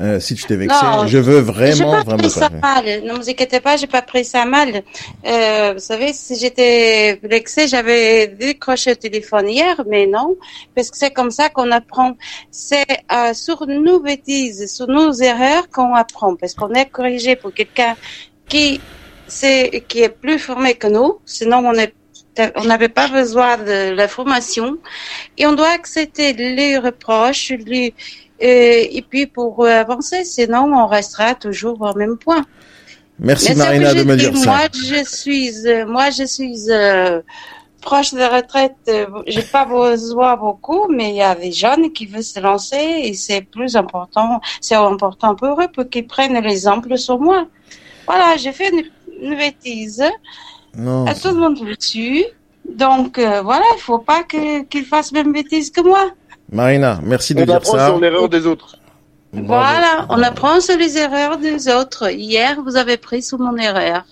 [0.00, 2.84] Euh, si tu t'es vexé, je veux vraiment, pas vraiment pris ça mal.
[3.04, 4.82] Ne vous inquiétez pas, j'ai pas pris ça mal.
[5.24, 10.36] Euh, vous savez, si j'étais vexée, j'avais décroché le téléphone hier, mais non,
[10.74, 12.16] parce que c'est comme ça qu'on apprend.
[12.50, 17.54] C'est euh, sur nos bêtises, sur nos erreurs qu'on apprend, parce qu'on est corrigé pour
[17.54, 17.94] quelqu'un
[18.48, 18.80] qui
[19.26, 21.20] c'est qui est plus formé que nous.
[21.24, 21.94] Sinon, on est
[22.56, 24.78] on n'avait pas besoin de la formation
[25.38, 27.94] et on doit accepter les reproches, les,
[28.42, 32.44] euh, et puis pour avancer, sinon on restera toujours au même point.
[33.18, 34.46] Merci Mais Marina de me dire ça.
[34.46, 37.22] Moi, je suis, euh, moi, je suis euh,
[37.80, 38.90] proche de la retraite.
[39.26, 43.14] J'ai pas besoin beaucoup, mais il y a des jeunes qui veulent se lancer et
[43.14, 44.40] c'est plus important.
[44.60, 47.46] C'est important pour eux pour qu'ils prennent l'exemple sur moi.
[48.06, 48.84] Voilà, j'ai fait une,
[49.22, 50.02] une bêtise.
[50.76, 52.24] Non, À tout le monde le.
[52.76, 56.10] Donc euh, voilà, il faut pas que- qu'ils fassent la même bêtise que moi.
[56.50, 57.86] Marina, merci de On dire apprend ça.
[57.88, 58.76] sur l'erreur des autres.
[59.32, 59.46] Bravo.
[59.46, 62.10] Voilà, on apprend sur les erreurs des autres.
[62.12, 64.04] Hier, vous avez pris sous mon erreur.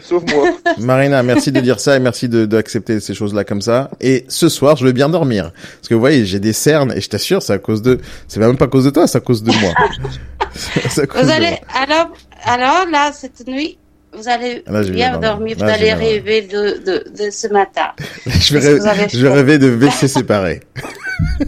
[0.00, 0.48] Sauf moi.
[0.78, 3.90] Marina, merci de dire ça et merci de d'accepter ces choses-là comme ça.
[4.00, 5.52] Et ce soir, je vais bien dormir.
[5.76, 8.40] Parce que vous voyez, j'ai des cernes et je t'assure, c'est à cause de, c'est
[8.40, 9.72] même pas à cause de toi, c'est à cause de moi.
[10.54, 12.10] C'est à cause Vous de allez, alors,
[12.44, 13.78] alors là, cette nuit,
[14.14, 15.56] vous allez Là, bien dormir.
[15.58, 17.92] vous allez rêver de, de, de ce matin.
[18.26, 20.60] Je vais, rêver, je vais fait rêver de WC séparés.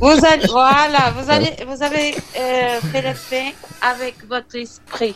[0.00, 3.50] Vous allez, voilà, vous allez, vous avez euh, fait le pain
[3.82, 5.14] avec votre esprit.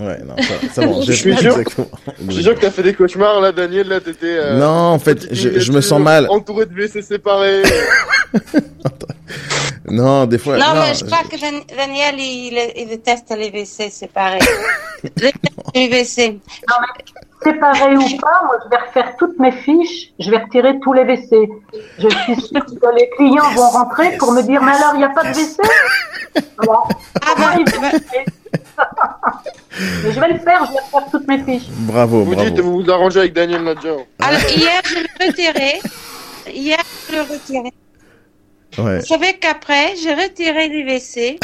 [0.00, 1.58] Ouais, non, ça, ça bon, Je j'ai sûr.
[1.58, 1.88] exactement.
[2.28, 3.88] Je suis sûr que t'as fait des cauchemars là, Daniel.
[3.88, 4.26] Là, t'étais.
[4.38, 6.26] euh, Non, en fait, je, je me sens mal.
[6.30, 7.62] Entouré de WC séparés.
[9.90, 10.58] Non, des fois.
[10.58, 14.40] non, non, mais je crois que Dan- Daniel, il, il déteste les WC, c'est pareil.
[15.74, 16.38] les WC.
[17.42, 21.04] Séparé ou pas, moi je vais refaire toutes mes fiches, je vais retirer tous les
[21.04, 21.48] WC.
[21.98, 25.04] Je suis sûre que les clients vont rentrer pour me dire, mais alors il n'y
[25.04, 25.56] a pas de WC
[26.36, 27.56] Ah
[28.78, 29.42] faire
[30.04, 31.68] Mais je vais le faire, je vais refaire toutes mes fiches.
[31.70, 32.62] Bravo, Vous dites, bravo.
[32.70, 33.90] vous vous arrangez avec Daniel Nadja.
[34.20, 35.80] alors, hier, je l'ai retiré.
[36.52, 37.72] Hier, je l'ai retiré.
[38.78, 38.98] Ouais.
[39.00, 41.38] Vous savez qu'après, j'ai retiré les WC.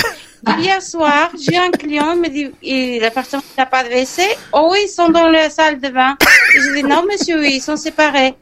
[0.59, 4.23] Hier soir, j'ai un client, il me dit, il- l'appartement n'a pas de WC.
[4.53, 6.17] Oh oui, ils sont dans la salle de bain.
[6.57, 8.35] Et je dis, non, monsieur, oui, ils sont séparés.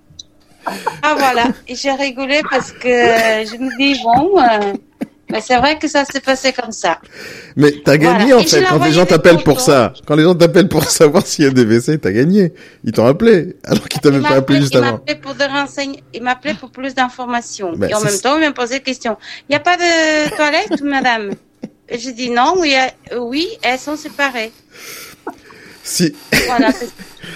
[1.03, 4.73] Ah voilà, et j'ai rigolé parce que je me dis, bon, euh,
[5.33, 7.01] mais c'est vrai que ça s'est passé comme ça.
[7.57, 8.37] Mais t'as gagné Voilà.
[8.37, 9.95] en fait quand les gens t'appellent pour ça.
[10.07, 12.53] Quand les gens t'appellent pour savoir s'il y a des WC, t'as gagné.
[12.85, 14.99] Ils t'ont appelé alors qu'ils t'avaient pas appelé juste avant.
[15.23, 15.35] pour
[16.15, 17.73] il m'a appelé pour plus d'informations.
[17.77, 19.17] Ben, et en même temps, il m'a posé des questions.
[19.49, 21.31] Il n'y a pas de toilette, madame?
[21.89, 22.75] Et j'ai dit non, oui,
[23.13, 24.53] euh, oui, elles sont séparées.
[25.83, 26.15] Si
[26.47, 26.69] Voilà,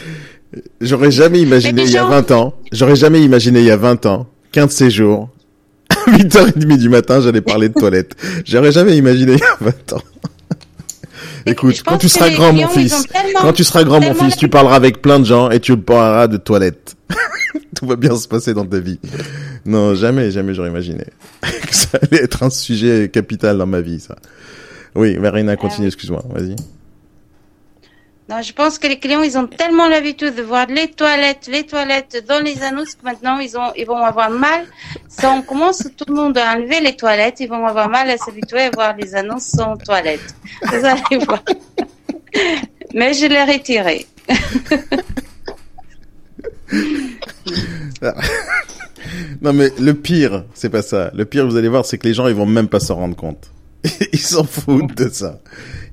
[0.80, 3.76] j'aurais jamais imaginé il y a déjà- 20 ans, j'aurais jamais imaginé il y a
[3.76, 5.28] 20 ans, 15 séjours,
[6.06, 8.14] 8h30 du matin, j'allais parler de toilettes.
[8.44, 10.02] J'aurais jamais imaginé il y a 20 ans.
[11.46, 13.06] Écoute, quand tu seras grand, mon fils,
[13.40, 16.26] quand tu seras grand, mon fils, tu parleras avec plein de gens et tu parleras
[16.26, 16.96] de toilettes.
[17.76, 18.98] Tout va bien se passer dans ta vie.
[19.64, 21.04] Non, jamais, jamais j'aurais imaginé
[21.42, 24.16] que ça allait être un sujet capital dans ma vie, ça.
[24.94, 26.56] Oui, Marina, continue, excuse-moi, vas-y.
[28.28, 31.64] Non, je pense que les clients, ils ont tellement l'habitude de voir les toilettes, les
[31.64, 34.66] toilettes dans les annonces que maintenant, ils, ont, ils vont avoir mal.
[35.08, 38.16] Si on commence tout le monde à enlever les toilettes, ils vont avoir mal à
[38.16, 40.34] s'habituer à voir les annonces sans toilettes.
[42.94, 44.06] Mais je l'ai retiré.
[49.40, 51.10] Non, mais le pire, c'est pas ça.
[51.14, 53.16] Le pire, vous allez voir, c'est que les gens, ils vont même pas s'en rendre
[53.16, 53.52] compte.
[54.12, 55.40] ils s'en foutent de ça.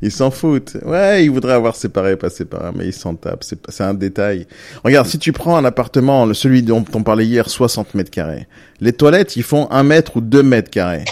[0.01, 0.77] Ils s'en foutent.
[0.83, 3.43] Ouais, ils voudraient avoir séparé, pas séparé, mais ils s'en tapent.
[3.43, 4.47] C'est, un détail.
[4.83, 8.47] Regarde, si tu prends un appartement, celui dont on parlait hier, 60 mètres carrés.
[8.81, 11.05] Les toilettes, ils font un mètre ou deux mètres carrés.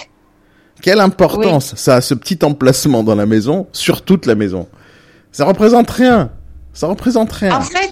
[0.81, 4.67] Quelle importance ça a ce petit emplacement dans la maison, sur toute la maison.
[5.31, 6.31] Ça représente rien.
[6.73, 7.55] Ça représente rien.
[7.55, 7.91] En fait,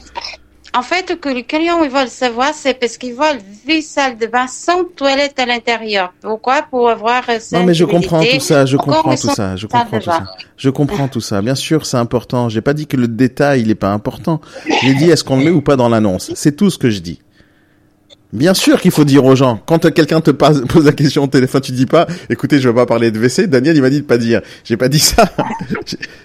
[0.74, 4.28] en fait, que les clients ils veulent savoir, c'est parce qu'ils veulent vivre salle de
[4.28, 6.14] bain sans toilette à l'intérieur.
[6.22, 6.62] Pourquoi?
[6.70, 10.06] Pour avoir Non mais je comprends tout ça, je comprends tout ça, je comprends tout
[10.06, 10.24] ça.
[10.58, 11.42] Je comprends tout ça.
[11.42, 12.50] Bien sûr, c'est important.
[12.50, 14.42] J'ai pas dit que le détail il est pas important.
[14.82, 16.32] J'ai dit est-ce qu'on le met ou pas dans l'annonce?
[16.36, 17.20] C'est tout ce que je dis.
[18.32, 19.60] Bien sûr qu'il faut dire aux gens.
[19.66, 22.76] Quand quelqu'un te pose pose la question au téléphone, tu dis pas, écoutez, je vais
[22.76, 23.48] pas parler de WC.
[23.48, 24.42] Daniel, il m'a dit de pas dire.
[24.64, 25.32] J'ai pas dit ça.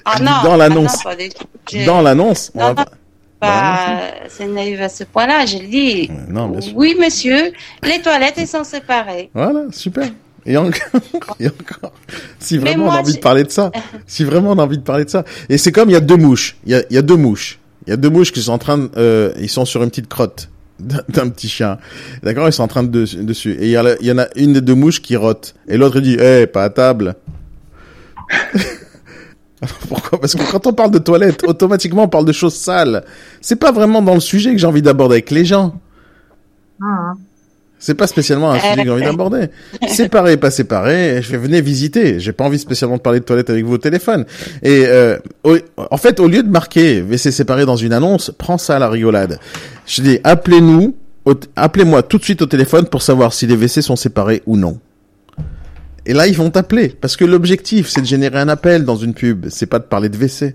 [0.05, 0.99] Ah non, dans ah l'annonce.
[1.87, 2.53] Dans l'annonce.
[2.55, 2.85] on va.
[3.45, 5.47] Pas- pas, c'est naïf à ce point-là.
[5.47, 6.73] Je dis, Euh, Non, bien sûr.
[6.77, 9.31] oui, monsieur, les toilettes, elles sont séparées.
[9.35, 10.09] Voilà, super.
[10.47, 10.77] Et encore,
[11.41, 11.93] et encore.
[12.39, 13.71] Si vraiment on a envie de parler de ça,
[14.07, 15.25] si vraiment on a envie de parler de ça.
[15.49, 16.57] Et c'est comme il y a deux mouches.
[16.67, 17.59] Il y a, il y a deux mouches.
[17.87, 19.89] Il y a deux mouches qui sont en train de, euh, ils sont sur une
[19.91, 20.49] petite crotte
[20.81, 21.79] d'un petit chien.
[22.23, 22.89] D'accord, ils sont en train de
[23.23, 23.53] dessus.
[23.53, 25.55] Et il y, a la- il y en a une des deux mouches qui rote.
[25.69, 27.15] Et l'autre dit, eh, pas à table.
[29.89, 33.05] Pourquoi Parce que quand on parle de toilettes, automatiquement on parle de choses sales.
[33.41, 35.75] C'est pas vraiment dans le sujet que j'ai envie d'aborder avec les gens.
[36.81, 37.15] Hum.
[37.85, 39.49] C'est pas spécialement un sujet que j'ai envie d'aborder.
[39.89, 42.19] Séparé, pas séparé, je vais venir visiter.
[42.19, 44.25] J'ai pas envie spécialement de parler de toilettes avec vos téléphones.
[44.63, 45.19] Et euh,
[45.77, 48.89] en fait, au lieu de marquer WC séparé dans une annonce, prends ça à la
[48.89, 49.39] rigolade.
[49.87, 50.97] Je dis appelez-nous,
[51.57, 54.79] appelez-moi tout de suite au téléphone pour savoir si les WC sont séparés ou non.
[56.07, 59.15] Et là, ils vont t'appeler parce que l'objectif, c'est de générer un appel dans une
[59.15, 59.47] pub.
[59.49, 60.55] C'est pas de parler de WC.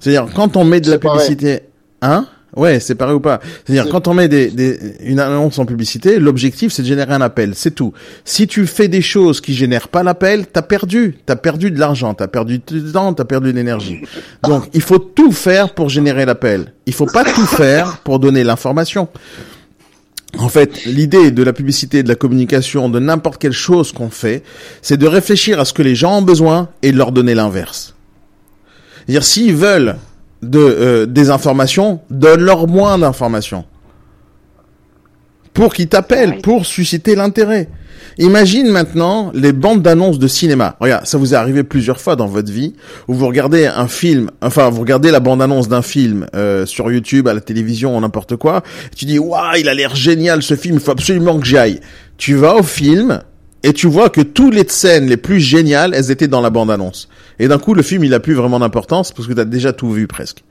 [0.00, 1.60] C'est-à-dire quand on met de la publicité,
[2.02, 2.26] hein?
[2.56, 3.40] Ouais, séparé ou pas?
[3.64, 7.12] C'est-à-dire C'est- quand on met des, des, une annonce en publicité, l'objectif c'est de générer
[7.12, 7.92] un appel, c'est tout.
[8.24, 12.14] Si tu fais des choses qui génèrent pas l'appel, t'as perdu, t'as perdu de l'argent,
[12.14, 14.02] t'as perdu du temps, t'as perdu de l'énergie.
[14.44, 16.72] Donc il faut tout faire pour générer l'appel.
[16.86, 19.08] Il faut pas tout faire pour donner l'information.
[20.38, 24.42] En fait, l'idée de la publicité, de la communication, de n'importe quelle chose qu'on fait,
[24.82, 27.94] c'est de réfléchir à ce que les gens ont besoin et de leur donner l'inverse.
[29.06, 29.96] C'est-à-dire, s'ils veulent
[30.54, 33.64] euh, des informations, donne-leur moins d'informations.
[35.54, 37.68] Pour qu'ils t'appellent, pour susciter l'intérêt.
[38.18, 40.76] Imagine maintenant les bandes d'annonces de cinéma.
[40.80, 42.74] Regarde, ça vous est arrivé plusieurs fois dans votre vie
[43.08, 47.26] où vous regardez un film, enfin vous regardez la bande-annonce d'un film euh, sur YouTube,
[47.26, 48.62] à la télévision, ou n'importe quoi.
[48.96, 51.80] Tu dis waouh, il a l'air génial ce film, il faut absolument que j'y aille.
[52.16, 53.20] Tu vas au film
[53.64, 57.08] et tu vois que toutes les scènes les plus géniales, elles étaient dans la bande-annonce.
[57.38, 59.72] Et d'un coup, le film, il a plus vraiment d'importance parce que tu as déjà
[59.72, 60.44] tout vu presque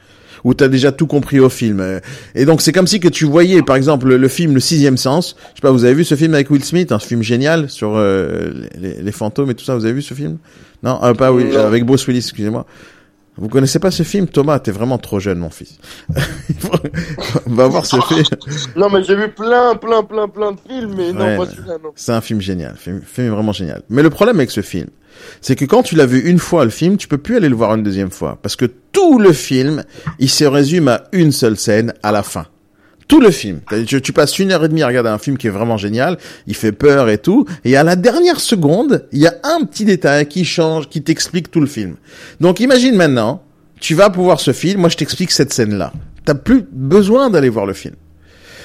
[0.44, 2.00] ou t'as déjà tout compris au film.
[2.36, 4.98] Et donc c'est comme si que tu voyais, par exemple, le, le film Le Sixième
[4.98, 5.36] Sens.
[5.54, 7.94] Je sais pas, vous avez vu ce film avec Will Smith, un film génial sur
[7.96, 9.76] euh, les, les fantômes et tout ça.
[9.76, 10.38] Vous avez vu ce film?
[10.84, 12.66] Non, euh, pas oui, avec Bruce Willis, excusez-moi.
[13.38, 14.60] Vous connaissez pas ce film, Thomas?
[14.60, 15.80] T'es vraiment trop jeune, mon fils.
[17.48, 18.24] On va voir ce film.
[18.76, 21.92] Non, mais j'ai vu plein, plein, plein, plein de films, mais Ouais, non.
[21.96, 23.82] C'est un film génial, film, film vraiment génial.
[23.90, 24.88] Mais le problème avec ce film,
[25.42, 27.56] c'est que quand tu l'as vu une fois le film, tu peux plus aller le
[27.56, 29.84] voir une deuxième fois parce que tout le film,
[30.20, 32.46] il se résume à une seule scène à la fin.
[33.08, 33.60] Tout le film.
[33.88, 36.18] Tu, tu passes une heure et demie à regarder un film qui est vraiment génial,
[36.48, 39.86] il fait peur et tout, et à la dernière seconde, il y a un petit
[39.86, 41.96] détail qui change, qui t'explique tout le film.
[42.40, 43.44] Donc imagine maintenant,
[43.80, 45.92] tu vas pouvoir ce film, moi je t'explique cette scène-là.
[46.26, 47.96] T'as plus besoin d'aller voir le film.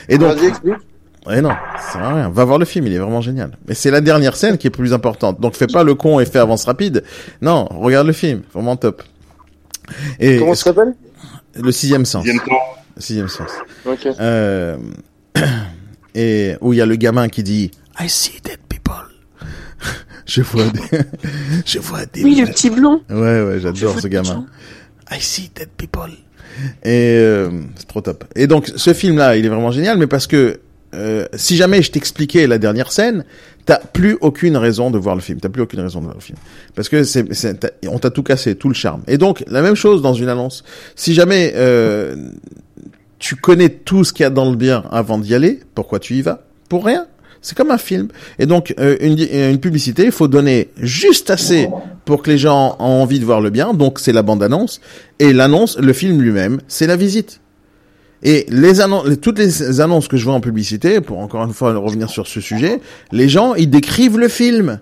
[0.09, 0.74] Et donc, Vas-y, explique.
[1.30, 2.30] Eh non, ça sert à rien.
[2.30, 3.59] Va voir le film, il est vraiment génial.
[3.66, 5.41] Mais c'est la dernière scène qui est plus importante.
[5.41, 7.05] Donc fais pas le con et fais avance rapide.
[7.43, 9.03] Non, regarde le film, vraiment top.
[10.20, 10.95] Et Comment ça s'appelle?
[11.55, 12.24] Le sixième sens.
[12.24, 12.55] Sixième temps.
[12.99, 13.51] Sixième sens.
[13.86, 14.07] Ok.
[14.20, 14.76] Euh,
[16.14, 17.70] et où il y a le gamin qui dit
[18.01, 18.94] I see dead people.
[20.26, 20.80] je vois des,
[21.66, 22.24] je vois des.
[22.24, 23.03] Oui, le petit blond.
[23.09, 24.46] Ouais, ouais, j'adore ce gamin.
[25.11, 26.11] I see dead people.
[26.82, 28.24] Et euh, c'est trop top.
[28.34, 30.61] Et donc ce film-là, il est vraiment génial, mais parce que
[30.94, 33.24] euh, si jamais je t'expliquais la dernière scène,
[33.66, 35.38] t'as plus aucune raison de voir le film.
[35.40, 36.38] T'as plus aucune raison de voir le film
[36.74, 37.24] parce que c'est,
[37.88, 39.03] on t'a tout cassé, tout le charme.
[39.07, 40.64] Et donc la même chose dans une annonce.
[40.96, 42.16] Si jamais euh,
[43.19, 46.14] tu connais tout ce qu'il y a dans le bien avant d'y aller, pourquoi tu
[46.14, 46.43] y vas?
[46.69, 47.07] Pour rien.
[47.41, 48.09] C'est comme un film.
[48.39, 51.69] Et donc, euh, une, euh, une publicité, il faut donner juste assez
[52.05, 53.75] pour que les gens aient envie de voir le bien.
[53.75, 54.81] Donc, c'est la bande-annonce.
[55.19, 57.41] Et l'annonce, le film lui-même, c'est la visite.
[58.23, 61.75] Et les annonces, toutes les annonces que je vois en publicité, pour encore une fois
[61.77, 62.81] revenir sur ce sujet,
[63.12, 64.81] les gens, ils décrivent le film.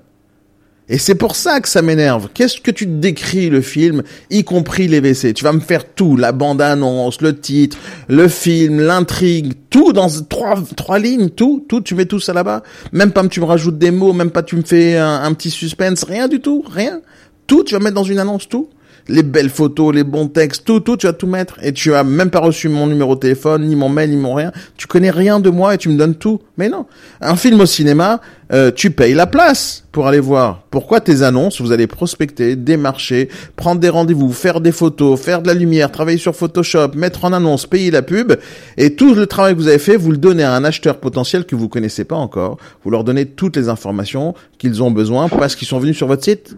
[0.89, 2.29] Et c'est pour ça que ça m'énerve.
[2.33, 6.17] Qu'est-ce que tu décris le film, y compris les WC Tu vas me faire tout,
[6.17, 7.77] la bande-annonce, le titre,
[8.09, 12.63] le film, l'intrigue, tout dans trois, trois lignes, tout, tout, tu mets tout ça là-bas.
[12.93, 15.51] Même pas tu me rajoutes des mots, même pas tu me fais un, un petit
[15.51, 17.01] suspense, rien du tout, rien.
[17.49, 18.69] Tout, tu vas mettre dans une annonce, tout.
[19.09, 21.57] Les belles photos, les bons textes, tout, tout, tu vas tout mettre.
[21.63, 24.35] Et tu as même pas reçu mon numéro de téléphone, ni mon mail, ni mon
[24.35, 24.53] rien.
[24.77, 26.41] Tu connais rien de moi et tu me donnes tout.
[26.57, 26.87] Mais non.
[27.21, 28.21] Un film au cinéma,
[28.53, 30.63] euh, tu payes la place pour aller voir.
[30.71, 35.49] Pourquoi tes annonces, vous allez prospecter, démarcher, prendre des rendez-vous, faire des photos, faire de
[35.49, 38.35] la lumière, travailler sur Photoshop, mettre en annonce, payer la pub,
[38.77, 41.45] et tout le travail que vous avez fait, vous le donnez à un acheteur potentiel
[41.45, 42.59] que vous connaissez pas encore.
[42.85, 46.25] Vous leur donnez toutes les informations qu'ils ont besoin parce qu'ils sont venus sur votre
[46.25, 46.57] site.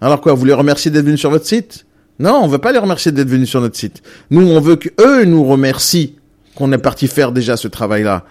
[0.00, 1.86] Alors quoi, vous les remerciez d'être venus sur votre site?
[2.18, 4.02] Non, on veut pas les remercier d'être venus sur notre site.
[4.30, 6.16] Nous, on veut que eux nous remercient
[6.54, 8.24] qu'on est parti faire déjà ce travail-là.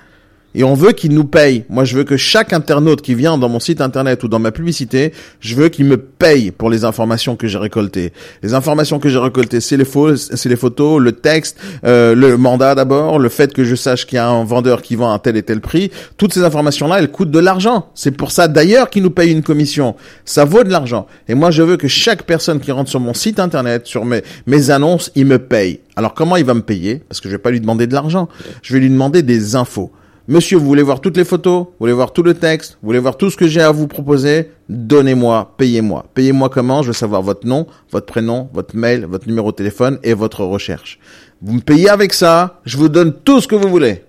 [0.56, 1.66] Et on veut qu'ils nous payent.
[1.70, 4.52] Moi, je veux que chaque internaute qui vient dans mon site internet ou dans ma
[4.52, 8.14] publicité, je veux qu'il me paye pour les informations que j'ai récoltées.
[8.42, 9.86] Les informations que j'ai récoltées, c'est les
[10.16, 14.16] c'est les photos, le texte, euh, le mandat d'abord, le fait que je sache qu'il
[14.16, 15.92] y a un vendeur qui vend à tel et tel prix.
[16.18, 17.90] Toutes ces informations-là, elles coûtent de l'argent.
[17.94, 19.96] C'est pour ça d'ailleurs qu'ils nous payent une commission.
[20.24, 21.06] Ça vaut de l'argent.
[21.28, 24.24] Et moi, je veux que chaque personne qui rentre sur mon site internet, sur mes,
[24.48, 25.82] mes annonces, il me paye.
[25.98, 27.02] Alors comment il va me payer?
[27.10, 28.30] Parce que je vais pas lui demander de l'argent.
[28.62, 29.92] Je vais lui demander des infos.
[30.28, 31.66] Monsieur, vous voulez voir toutes les photos?
[31.66, 32.80] Vous voulez voir tout le texte?
[32.82, 34.50] Vous voulez voir tout ce que j'ai à vous proposer?
[34.70, 36.08] Donnez-moi, payez-moi.
[36.16, 36.82] Payez-moi comment?
[36.82, 40.44] Je veux savoir votre nom, votre prénom, votre mail, votre numéro de téléphone et votre
[40.44, 40.98] recherche.
[41.44, 44.04] Vous me payez avec ça, je vous donne tout ce que vous voulez.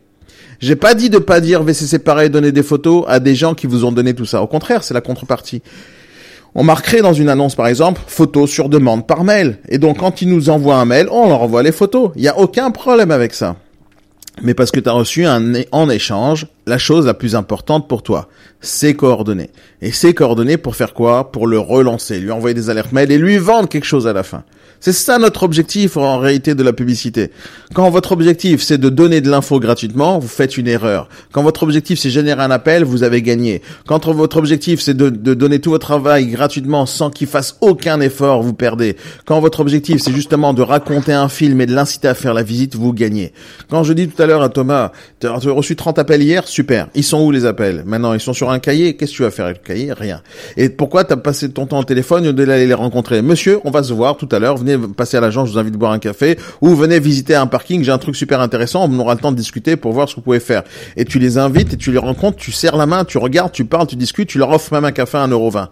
[0.58, 3.66] J'ai pas dit de pas dire VC séparé, donner des photos à des gens qui
[3.66, 4.40] vous ont donné tout ça.
[4.40, 5.60] Au contraire, c'est la contrepartie.
[6.54, 9.58] On marquerait dans une annonce, par exemple, photos sur demande par mail.
[9.68, 12.12] Et donc, quand ils nous envoient un mail, on leur envoie les photos.
[12.16, 13.56] Il n'y a aucun problème avec ça
[14.42, 18.28] mais parce que tu as reçu en échange la chose la plus importante pour toi,
[18.60, 19.50] ses coordonnées.
[19.80, 21.32] Et ses coordonnées pour faire quoi?
[21.32, 24.22] Pour le relancer, lui envoyer des alertes mail et lui vendre quelque chose à la
[24.22, 24.44] fin.
[24.80, 27.30] C'est ça notre objectif en réalité de la publicité.
[27.74, 31.08] Quand votre objectif c'est de donner de l'info gratuitement, vous faites une erreur.
[31.32, 33.62] Quand votre objectif c'est générer un appel, vous avez gagné.
[33.86, 38.00] Quand votre objectif c'est de, de donner tout votre travail gratuitement sans qu'il fasse aucun
[38.00, 38.96] effort, vous perdez.
[39.24, 42.42] Quand votre objectif c'est justement de raconter un film et de l'inciter à faire la
[42.42, 43.32] visite, vous gagnez.
[43.70, 46.88] Quand je dis tout à l'heure à Thomas, tu as reçu 30 appels hier, super.
[46.94, 47.82] Ils sont où les appels?
[47.86, 48.96] Maintenant, ils sont sur un cahier.
[48.96, 49.92] Qu'est-ce que tu vas faire avec le cahier?
[49.92, 50.22] Rien.
[50.56, 53.22] Et pourquoi t'as passé ton temps au téléphone au lieu d'aller les rencontrer?
[53.22, 54.56] Monsieur, on va se voir tout à l'heure.
[54.66, 56.38] Venez passer à l'agence, je vous invite à boire un café.
[56.60, 58.88] Ou venez visiter un parking, j'ai un truc super intéressant.
[58.90, 60.62] On aura le temps de discuter pour voir ce que vous pouvez faire.
[60.96, 63.64] Et tu les invites et tu les rencontres, tu serres la main, tu regardes, tu
[63.64, 65.68] parles, tu discutes, tu leur offres même un café à 1,20€.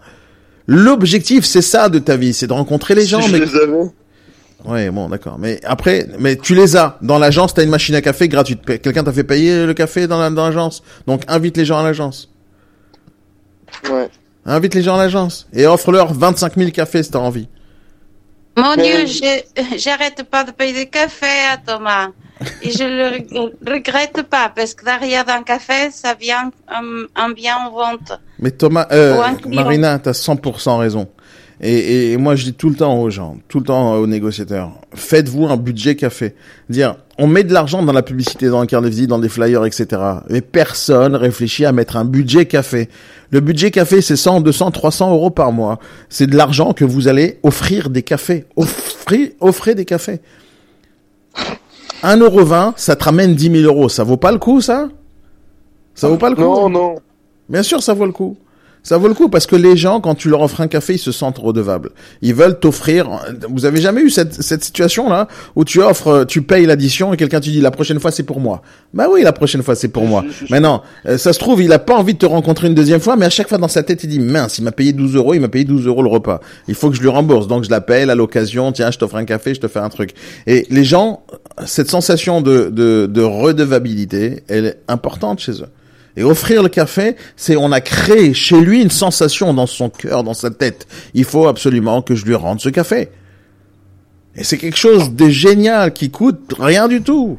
[0.67, 3.21] L'objectif, c'est ça de ta vie, c'est de rencontrer les gens.
[3.21, 3.37] si mais...
[3.39, 3.91] je les avais.
[4.65, 5.37] Ouais, bon, d'accord.
[5.37, 6.97] Mais après, mais tu les as.
[7.03, 8.61] Dans l'agence, t'as une machine à café gratuite.
[8.81, 10.81] Quelqu'un t'a fait payer le café dans la- dans l'agence?
[11.05, 12.31] Donc, invite les gens à l'agence.
[13.91, 14.09] Ouais.
[14.47, 15.47] Invite les gens à l'agence.
[15.53, 17.47] Et offre-leur 25 000 cafés si t'as envie.
[18.57, 19.05] Mon Dieu,
[19.77, 22.09] j'arrête pas de payer des cafés à Thomas.
[22.61, 27.29] Et je le reg- regrette pas, parce que derrière d'un café, ça vient un, un
[27.31, 28.11] bien en vente.
[28.39, 29.21] Mais Thomas, euh.
[29.47, 31.07] Marina, t'as 100% raison.
[31.61, 34.71] Et, et moi, je dis tout le temps aux gens, tout le temps aux négociateurs,
[34.93, 36.35] faites-vous un budget café.
[36.69, 39.29] Dire, on met de l'argent dans la publicité, dans le carte de visite, dans des
[39.29, 40.01] flyers, etc.
[40.29, 42.89] Mais personne réfléchit à mettre un budget café.
[43.29, 45.79] Le budget café, c'est 100, 200, 300 euros par mois.
[46.09, 48.45] C'est de l'argent que vous allez offrir des cafés.
[48.55, 50.19] Offrir, offrez des cafés.
[52.03, 53.87] 1,20€, ça te ramène 10 000 euros.
[53.89, 54.89] Ça vaut pas le coup, ça?
[55.93, 56.95] Ça vaut pas le coup Non, non.
[57.47, 58.37] Bien sûr, ça vaut le coup.
[58.85, 60.99] Ça vaut le coup parce que les gens, quand tu leur offres un café, ils
[60.99, 61.89] se sentent redevables.
[62.21, 63.09] Ils veulent t'offrir.
[63.49, 67.39] Vous avez jamais eu cette, cette situation-là où tu offres, tu payes l'addition et quelqu'un
[67.39, 68.61] te dit la prochaine fois c'est pour moi.
[68.93, 70.23] Bah oui, la prochaine fois c'est pour moi.
[70.51, 73.15] Maintenant, euh, ça se trouve, il a pas envie de te rencontrer une deuxième fois,
[73.15, 75.33] mais à chaque fois dans sa tête, il dit mince, il m'a payé 12 euros,
[75.33, 76.39] il m'a payé 12 euros le repas.
[76.67, 78.71] Il faut que je lui rembourse, donc je l'appelle à l'occasion.
[78.71, 80.11] Tiens, je t'offre un café, je te fais un truc.
[80.45, 81.23] Et les gens,
[81.65, 85.69] cette sensation de, de, de redevabilité, elle est importante chez eux.
[86.17, 90.23] Et offrir le café, c'est on a créé chez lui une sensation dans son cœur,
[90.23, 90.87] dans sa tête.
[91.13, 93.09] Il faut absolument que je lui rende ce café.
[94.35, 97.37] Et c'est quelque chose de génial qui coûte rien du tout.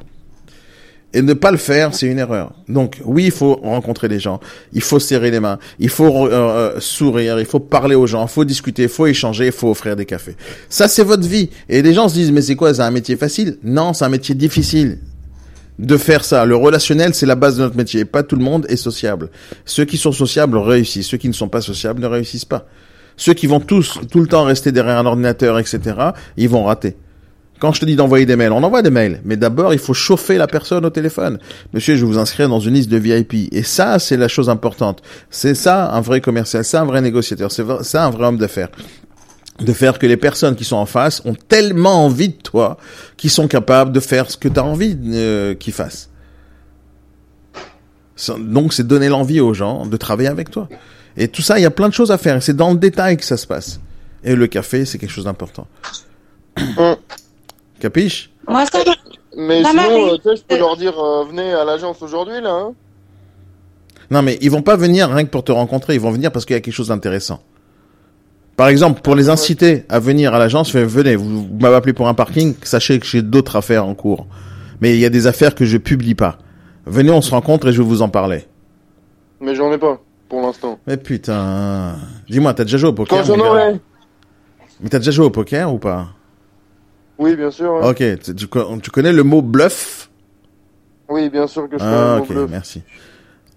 [1.14, 2.52] Et ne pas le faire, c'est une erreur.
[2.68, 4.40] Donc oui, il faut rencontrer les gens,
[4.74, 8.26] il faut serrer les mains, il faut euh, euh, sourire, il faut parler aux gens,
[8.26, 10.36] il faut discuter, il faut échanger, il faut offrir des cafés.
[10.68, 11.48] Ça, c'est votre vie.
[11.70, 13.56] Et les gens se disent, mais c'est quoi, c'est un métier facile?
[13.62, 14.98] Non, c'est un métier difficile
[15.78, 16.44] de faire ça.
[16.44, 18.04] Le relationnel, c'est la base de notre métier.
[18.04, 19.30] Pas tout le monde est sociable.
[19.64, 21.08] Ceux qui sont sociables réussissent.
[21.08, 22.66] Ceux qui ne sont pas sociables ne réussissent pas.
[23.16, 25.80] Ceux qui vont tous, tout le temps rester derrière un ordinateur, etc.,
[26.36, 26.96] ils vont rater.
[27.58, 29.22] Quand je te dis d'envoyer des mails, on envoie des mails.
[29.24, 31.38] Mais d'abord, il faut chauffer la personne au téléphone.
[31.72, 33.50] Monsieur, je vous inscrire dans une liste de VIP.
[33.52, 35.02] Et ça, c'est la chose importante.
[35.30, 36.64] C'est ça, un vrai commercial.
[36.64, 37.50] C'est un vrai négociateur.
[37.50, 38.68] C'est ça, un vrai homme d'affaires
[39.60, 42.76] de faire que les personnes qui sont en face ont tellement envie de toi
[43.16, 46.10] qu'ils sont capables de faire ce que tu as envie euh, qu'ils fassent.
[48.38, 50.68] Donc c'est donner l'envie aux gens de travailler avec toi.
[51.16, 52.42] Et tout ça, il y a plein de choses à faire.
[52.42, 53.80] C'est dans le détail que ça se passe.
[54.24, 55.66] Et le café, c'est quelque chose d'important.
[57.80, 58.30] Capiche?
[58.48, 58.78] Moi, ça...
[59.36, 62.40] Mais Maman, sinon, euh, tu sais, je peux leur dire, euh, venez à l'agence aujourd'hui,
[62.40, 62.52] là.
[62.52, 62.72] Hein
[64.10, 65.94] Non, mais ils vont pas venir rien que pour te rencontrer.
[65.94, 67.40] Ils vont venir parce qu'il y a quelque chose d'intéressant.
[68.56, 71.92] Par exemple, pour les inciter à venir à l'agence, fais, venez, vous, vous m'avez appelé
[71.92, 74.26] pour un parking, sachez que j'ai d'autres affaires en cours.
[74.80, 76.38] Mais il y a des affaires que je publie pas.
[76.86, 78.46] Venez, on se rencontre et je vais vous en parler.
[79.40, 80.78] Mais j'en ai pas, pour l'instant.
[80.86, 81.96] Mais putain,
[82.30, 83.74] dis-moi, t'as déjà joué au poker Quand j'en aurai.
[84.80, 86.08] Mais t'as déjà joué au poker ou pas?
[87.18, 87.72] Oui, bien sûr.
[87.82, 90.10] Ok, tu, tu co- tu connais le mot bluff?
[91.08, 92.50] Oui, bien sûr que je Ah, connais ok, mon bluff.
[92.50, 92.82] merci.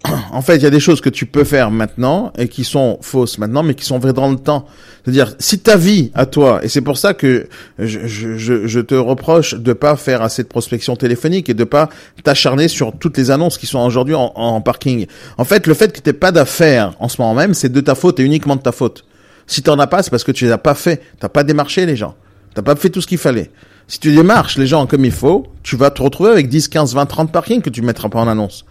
[0.31, 2.99] En fait, il y a des choses que tu peux faire maintenant et qui sont
[3.01, 4.65] fausses maintenant, mais qui sont vraies dans le temps.
[5.03, 7.47] C'est-à-dire, si ta vie à toi, et c'est pour ça que
[7.77, 11.89] je, je, je, te reproche de pas faire assez de prospection téléphonique et de pas
[12.23, 15.07] t'acharner sur toutes les annonces qui sont aujourd'hui en, en parking.
[15.37, 17.95] En fait, le fait que t'aies pas d'affaires en ce moment même, c'est de ta
[17.95, 19.05] faute et uniquement de ta faute.
[19.47, 21.01] Si t'en as pas, c'est parce que tu les as pas fait.
[21.19, 22.15] T'as pas démarché les gens.
[22.53, 23.51] T'as pas fait tout ce qu'il fallait.
[23.87, 26.93] Si tu démarches les gens comme il faut, tu vas te retrouver avec 10, 15,
[26.93, 28.65] 20, 30 parkings que tu mettras pas en annonce.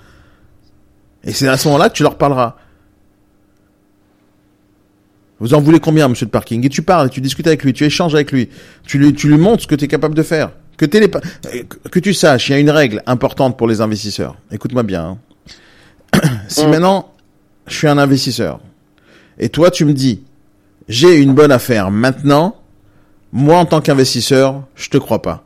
[1.24, 2.56] Et c'est à ce moment-là que tu leur parleras.
[5.40, 6.64] Vous en voulez combien, monsieur de parking?
[6.66, 8.48] Et tu parles, tu discutes avec lui, tu échanges avec lui,
[8.86, 10.50] tu lui, tu lui montres ce que tu es capable de faire.
[11.52, 14.36] Les que tu saches, il y a une règle importante pour les investisseurs.
[14.50, 15.18] Écoute-moi bien.
[16.14, 16.20] hein.
[16.48, 16.70] si Mm.
[16.70, 17.12] maintenant,
[17.66, 18.60] je suis un investisseur,
[19.38, 20.22] et toi tu me dis,
[20.88, 22.56] j'ai une bonne affaire maintenant,
[23.32, 25.44] moi en tant qu'investisseur, je te crois pas.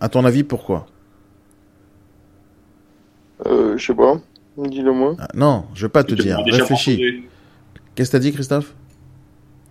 [0.00, 0.86] À ton avis, pourquoi?
[3.46, 4.18] Euh, je sais pas.
[4.56, 5.16] Dis-le moi.
[5.18, 6.38] Ah, Non, je veux pas te dire.
[6.46, 7.24] Réfléchis.
[7.94, 8.74] Qu'est-ce que t'as dit, Christophe?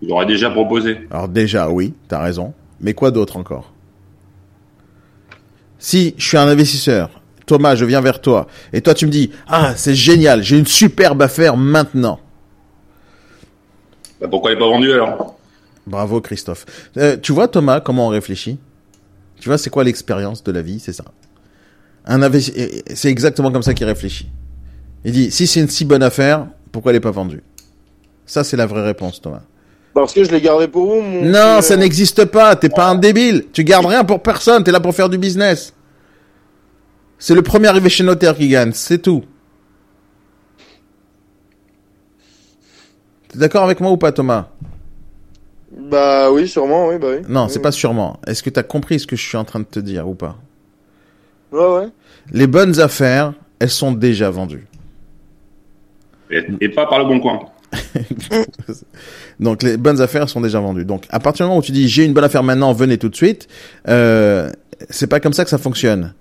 [0.00, 0.98] Il l'aurait déjà proposé.
[1.10, 2.52] Alors déjà, oui, t'as raison.
[2.80, 3.72] Mais quoi d'autre encore?
[5.78, 9.30] Si je suis un investisseur, Thomas, je viens vers toi, et toi tu me dis,
[9.48, 12.20] ah, c'est génial, j'ai une superbe affaire maintenant.
[14.20, 15.36] Bah, pourquoi il n'est pas vendu alors?
[15.86, 16.64] Bravo, Christophe.
[16.96, 18.58] Euh, tu vois, Thomas, comment on réfléchit?
[19.40, 20.78] Tu vois, c'est quoi l'expérience de la vie?
[20.78, 21.04] C'est ça.
[22.04, 24.28] Un c'est exactement comme ça qu'il réfléchit.
[25.04, 27.42] Il dit, si c'est une si bonne affaire, pourquoi elle n'est pas vendue?
[28.26, 29.42] Ça, c'est la vraie réponse, Thomas.
[29.94, 32.56] Parce que je l'ai gardé pour vous, mon Non, ça n'existe pas.
[32.56, 33.46] T'es pas un débile.
[33.52, 34.64] Tu gardes rien pour personne.
[34.64, 35.74] T'es là pour faire du business.
[37.18, 38.72] C'est le premier arrivé chez notaire qui gagne.
[38.72, 39.24] C'est tout.
[43.28, 44.48] T'es d'accord avec moi ou pas, Thomas?
[45.70, 47.24] Bah oui, sûrement, oui, bah oui.
[47.28, 47.62] Non, c'est oui.
[47.62, 48.18] pas sûrement.
[48.26, 50.38] Est-ce que t'as compris ce que je suis en train de te dire ou pas?
[51.52, 51.88] Ouais, ouais.
[52.32, 54.66] Les bonnes affaires, elles sont déjà vendues.
[56.30, 57.40] et, et pas par le bon coin.
[59.40, 60.84] Donc les bonnes affaires sont déjà vendues.
[60.84, 63.08] Donc à partir du moment où tu dis j'ai une bonne affaire maintenant, venez tout
[63.08, 63.48] de suite,
[63.88, 64.50] euh,
[64.90, 66.14] c'est pas comme ça que ça fonctionne.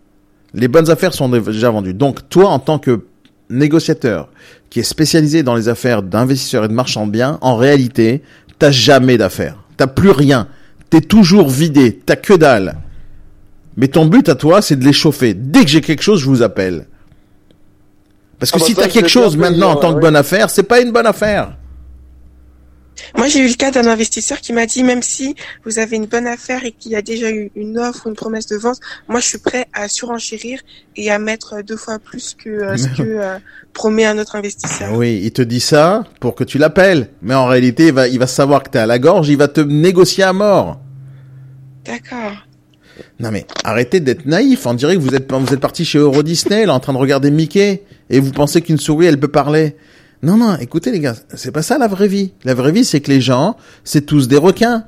[0.53, 1.93] Les bonnes affaires sont déjà vendues.
[1.93, 3.05] Donc toi en tant que
[3.49, 4.29] négociateur
[4.69, 8.21] qui est spécialisé dans les affaires d'investisseurs et de marchands de biens, en réalité,
[8.59, 9.57] t'as jamais d'affaires.
[9.77, 10.47] T'as plus rien.
[10.89, 11.99] T'es toujours vidé.
[12.05, 12.77] T'as que dalle.
[13.77, 15.33] Mais ton but à toi, c'est de les chauffer.
[15.33, 16.87] Dès que j'ai quelque chose, je vous appelle.
[18.39, 20.49] Parce que Ah bah si t'as quelque chose maintenant en dire, tant que bonne affaire,
[20.49, 21.55] c'est pas une bonne affaire.
[23.17, 26.05] Moi, j'ai eu le cas d'un investisseur qui m'a dit, même si vous avez une
[26.05, 28.79] bonne affaire et qu'il y a déjà eu une offre ou une promesse de vente,
[29.07, 30.59] moi, je suis prêt à surenchérir
[30.95, 33.37] et à mettre deux fois plus que euh, ce que euh,
[33.73, 34.93] promet un autre investisseur.
[34.93, 37.09] Oui, il te dit ça pour que tu l'appelles.
[37.21, 39.47] Mais en réalité, il va, il va savoir que t'es à la gorge, il va
[39.47, 40.79] te négocier à mort.
[41.85, 42.33] D'accord.
[43.19, 44.65] Non mais arrêtez d'être naïf.
[44.65, 46.97] On dirait que vous êtes vous êtes parti chez Euro Disney, là, en train de
[46.97, 49.75] regarder Mickey, et vous pensez qu'une souris elle peut parler.
[50.23, 52.33] Non non, écoutez les gars, c'est pas ça la vraie vie.
[52.43, 54.85] La vraie vie, c'est que les gens, c'est tous des requins.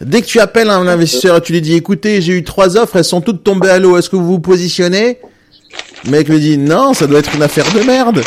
[0.00, 3.04] Dès que tu appelles un investisseur, tu lui dis, écoutez, j'ai eu trois offres, elles
[3.04, 3.96] sont toutes tombées à l'eau.
[3.96, 5.18] Est-ce que vous vous positionnez?
[6.04, 8.22] Le mec lui dit, non, ça doit être une affaire de merde.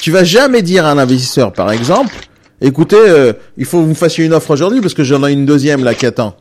[0.00, 2.14] Tu vas jamais dire à un investisseur, par exemple,
[2.60, 5.32] écoutez, euh, il faut que vous me fassiez une offre aujourd'hui parce que j'en ai
[5.32, 6.36] une deuxième là qui attend.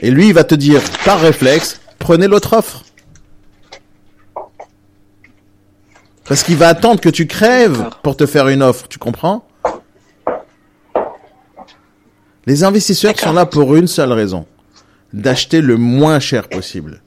[0.00, 2.82] Et lui, il va te dire, par réflexe, prenez l'autre offre.
[6.24, 9.44] Parce qu'il va attendre que tu crèves pour te faire une offre, tu comprends?
[12.46, 14.46] Les investisseurs sont là pour une seule raison,
[15.12, 17.02] d'acheter le moins cher possible.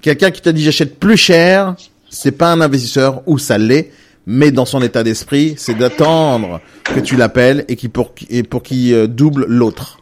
[0.00, 1.74] Quelqu'un qui t'a dit j'achète plus cher,
[2.10, 3.90] c'est pas un investisseur ou ça l'est,
[4.26, 8.62] mais dans son état d'esprit, c'est d'attendre que tu l'appelles et qui pour et pour
[8.62, 9.98] qu'il euh, double l'autre.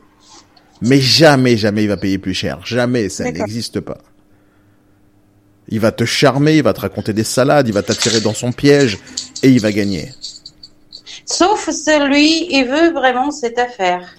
[0.82, 2.60] Mais jamais, jamais il va payer plus cher.
[2.64, 3.98] Jamais, ça n'existe pas.
[5.68, 8.50] Il va te charmer, il va te raconter des salades, il va t'attirer dans son
[8.50, 8.98] piège
[9.42, 10.10] et il va gagner.
[11.26, 14.16] Sauf celui, il veut vraiment cette affaire.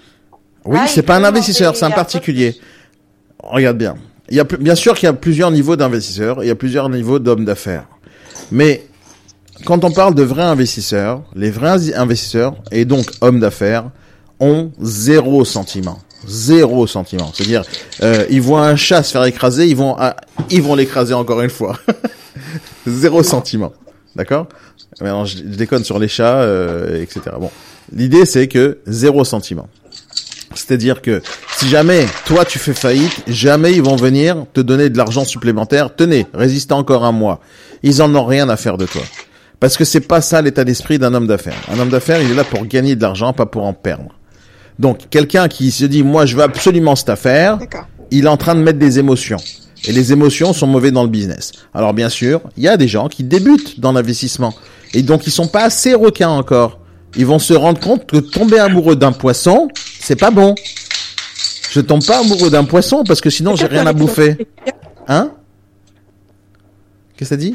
[0.64, 2.56] Oui, Ah, c'est pas un investisseur, c'est un particulier.
[3.42, 3.96] Regarde bien.
[4.30, 6.88] Il y a, bien sûr qu'il y a plusieurs niveaux d'investisseurs, il y a plusieurs
[6.88, 7.86] niveaux d'hommes d'affaires.
[8.50, 8.86] Mais
[9.64, 13.90] quand on parle de vrais investisseurs, les vrais investisseurs et donc hommes d'affaires
[14.40, 16.00] ont zéro sentiment.
[16.26, 17.30] Zéro sentiment.
[17.34, 17.62] C'est-à-dire,
[18.02, 20.16] euh, ils voient un chat se faire écraser, ils vont, ah,
[20.50, 21.78] ils vont l'écraser encore une fois.
[22.86, 23.72] zéro sentiment.
[24.16, 24.46] D'accord?
[25.00, 27.20] Maintenant, je, je déconne sur les chats, euh, etc.
[27.40, 27.50] Bon,
[27.94, 29.68] l'idée c'est que zéro sentiment.
[30.54, 31.22] C'est-à-dire que
[31.56, 35.94] si jamais toi tu fais faillite, jamais ils vont venir te donner de l'argent supplémentaire.
[35.94, 37.40] Tenez, résistez encore un mois.
[37.82, 39.02] Ils en ont rien à faire de toi.
[39.62, 41.54] Parce que c'est pas ça l'état d'esprit d'un homme d'affaires.
[41.72, 44.08] Un homme d'affaires, il est là pour gagner de l'argent, pas pour en perdre.
[44.80, 47.60] Donc, quelqu'un qui se dit, moi, je veux absolument cette affaire,
[48.10, 49.36] il est en train de mettre des émotions.
[49.84, 51.52] Et les émotions sont mauvais dans le business.
[51.74, 54.52] Alors bien sûr, il y a des gens qui débutent dans l'investissement.
[54.94, 56.80] Et donc ils sont pas assez requins encore.
[57.16, 59.68] Ils vont se rendre compte que tomber amoureux d'un poisson,
[60.00, 60.56] c'est pas bon.
[61.70, 64.38] Je tombe pas amoureux d'un poisson parce que sinon j'ai rien à bouffer.
[65.06, 65.30] Hein?
[67.16, 67.54] Qu'est-ce que ça dit?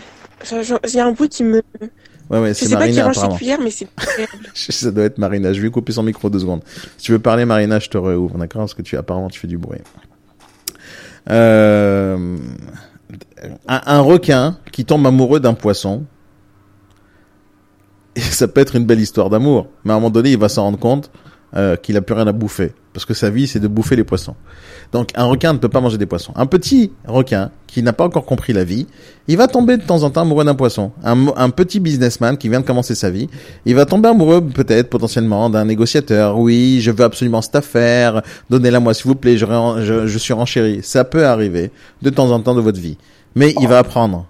[0.49, 1.61] Je- je- J'ai un bout qui me.
[2.29, 3.87] Ouais ouais, Je c'est sais pas qui Marina range ses cuillères, mais c'est.
[4.53, 5.53] Ça doit être Marina.
[5.53, 6.61] Je vais couper son micro deux secondes.
[6.97, 8.61] Si tu veux parler, Marina, je te réouvre, d'accord?
[8.63, 9.79] Parce que tu apparemment tu fais du bruit.
[11.29, 12.37] Euh,
[13.67, 16.05] un, un requin qui tombe amoureux d'un poisson,
[18.15, 20.49] et ça peut être une belle histoire d'amour, mais à un moment donné, il va
[20.49, 21.11] s'en rendre compte
[21.55, 24.03] euh, qu'il a plus rien à bouffer, parce que sa vie, c'est de bouffer les
[24.03, 24.35] poissons.
[24.91, 26.31] Donc, un requin ne peut pas manger des poissons.
[26.35, 28.87] Un petit requin qui n'a pas encore compris la vie,
[29.27, 30.91] il va tomber de temps en temps amoureux d'un poisson.
[31.03, 33.29] Un, petit businessman qui vient de commencer sa vie,
[33.65, 36.39] il va tomber amoureux peut-être potentiellement d'un négociateur.
[36.39, 38.21] Oui, je veux absolument cette affaire.
[38.49, 39.37] Donnez-la moi s'il vous plaît.
[39.37, 40.79] Je, je suis renchéri.
[40.83, 41.71] Ça peut arriver
[42.01, 42.97] de temps en temps de votre vie,
[43.35, 44.25] mais il va apprendre.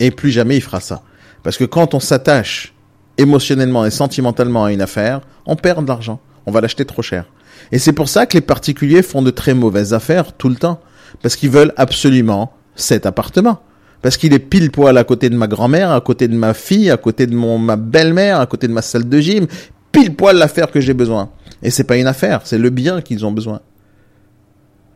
[0.00, 1.02] Et plus jamais il fera ça.
[1.42, 2.74] Parce que quand on s'attache
[3.18, 6.20] émotionnellement et sentimentalement à une affaire, on perd de l'argent.
[6.44, 7.24] On va l'acheter trop cher.
[7.72, 10.80] Et c'est pour ça que les particuliers font de très mauvaises affaires tout le temps.
[11.22, 13.60] Parce qu'ils veulent absolument cet appartement.
[14.02, 16.90] Parce qu'il est pile poil à côté de ma grand-mère, à côté de ma fille,
[16.90, 19.46] à côté de mon, ma belle-mère, à côté de ma salle de gym.
[19.92, 21.30] Pile poil l'affaire que j'ai besoin.
[21.62, 23.60] Et c'est pas une affaire, c'est le bien qu'ils ont besoin.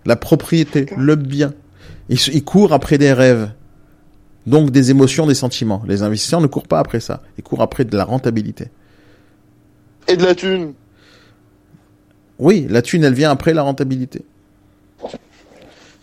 [0.04, 1.54] La propriété, le bien.
[2.08, 3.50] Ils, ils courent après des rêves.
[4.46, 5.82] Donc des émotions, des sentiments.
[5.86, 7.22] Les investisseurs ne courent pas après ça.
[7.38, 8.68] Ils courent après de la rentabilité.
[10.08, 10.74] Et de la thune.
[12.40, 14.22] Oui, la thune, elle vient après la rentabilité.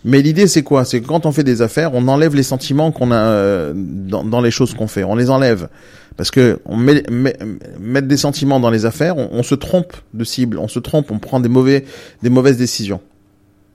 [0.06, 0.86] Mais l'idée, c'est quoi?
[0.86, 4.24] C'est que quand on fait des affaires, on enlève les sentiments qu'on a euh, dans,
[4.24, 5.04] dans les choses qu'on fait.
[5.04, 5.68] On les enlève.
[6.16, 7.38] Parce que on met, met-
[7.80, 11.12] mettre des sentiments dans les affaires, on, on se trompe de cible, on se trompe,
[11.12, 11.84] on prend des, mauvais,
[12.24, 13.02] des mauvaises décisions.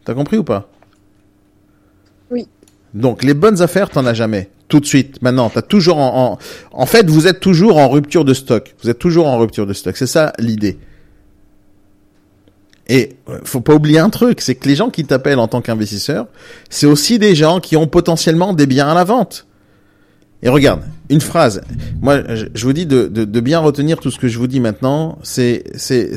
[0.05, 0.71] T'as compris ou pas?
[2.31, 2.47] Oui.
[2.95, 4.49] Donc, les bonnes affaires, t'en as jamais.
[4.69, 6.39] Tout de suite, maintenant, t'as toujours en, en...
[6.73, 8.75] En fait, vous êtes toujours en rupture de stock.
[8.83, 9.97] Vous êtes toujours en rupture de stock.
[9.97, 10.79] C'est ça l'idée.
[12.89, 16.27] Et faut pas oublier un truc, c'est que les gens qui t'appellent en tant qu'investisseur,
[16.69, 19.47] c'est aussi des gens qui ont potentiellement des biens à la vente.
[20.43, 21.63] Et regarde, une phrase.
[22.01, 23.07] Moi, je, vous dis de,
[23.41, 25.19] bien retenir tout ce que je vous dis maintenant.
[25.23, 25.63] C'est,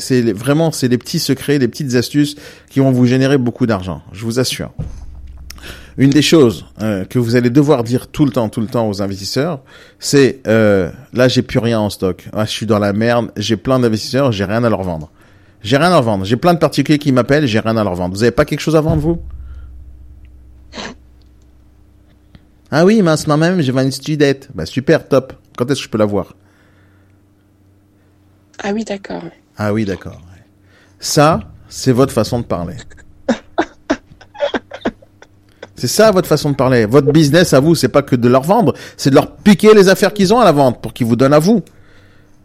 [0.09, 2.35] les- vraiment, c'est des petits secrets, des petites astuces
[2.69, 4.01] qui vont vous générer beaucoup d'argent.
[4.13, 4.71] Je vous assure.
[5.97, 8.89] une des choses euh, que vous allez devoir dire tout le temps, tout le temps
[8.89, 9.61] aux investisseurs,
[9.99, 13.55] c'est euh, là j'ai plus rien en stock, ah, je suis dans la merde, j'ai
[13.55, 15.09] plein d'investisseurs, j'ai rien à leur vendre.
[15.65, 16.25] J'ai rien à leur vendre.
[16.25, 18.13] J'ai plein de particuliers qui m'appellent, j'ai rien à leur vendre.
[18.15, 19.19] Vous avez pas quelque chose à vendre vous?
[22.69, 24.47] Ah oui, mais en ce moment même j'ai vendu une studette.
[24.53, 25.33] Bah super, top.
[25.57, 26.35] Quand est-ce que je peux la voir?
[28.63, 29.23] Ah oui, d'accord.
[29.57, 30.21] Ah oui, d'accord.
[30.99, 32.75] Ça, c'est votre façon de parler.
[35.77, 36.85] C'est ça votre façon de parler.
[36.85, 39.89] Votre business à vous, c'est pas que de leur vendre, c'est de leur piquer les
[39.89, 41.61] affaires qu'ils ont à la vente pour qu'ils vous donnent à vous.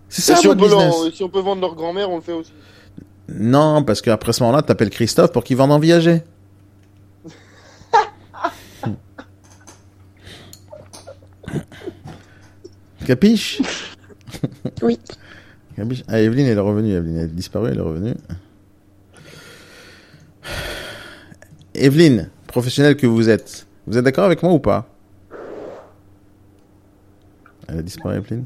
[0.09, 0.93] C'est ça si, votre business.
[1.05, 2.53] leur- si on peut vendre leur grand-mère, on le fait aussi.
[3.33, 6.23] Non, parce qu'après ce moment-là, t'appelles Christophe pour qu'il vende en viager.
[13.07, 13.63] Capiche?
[14.83, 14.99] Oui.
[15.77, 16.05] Capiche?
[16.09, 16.93] Ah, Evelyne, elle est revenue.
[16.93, 18.15] Evelyne, elle est disparue, elle est revenue.
[21.75, 24.87] Evelyne, professionnelle que vous êtes, vous êtes d'accord avec moi ou pas?
[27.69, 28.45] Elle a disparu, Evelyne?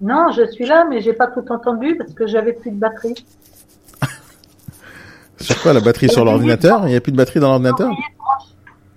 [0.00, 3.14] Non, je suis là, mais j'ai pas tout entendu parce que j'avais plus de batterie.
[5.40, 6.86] Sur quoi La batterie sur l'ordinateur?
[6.86, 7.90] Il n'y a plus de batterie dans l'ordinateur?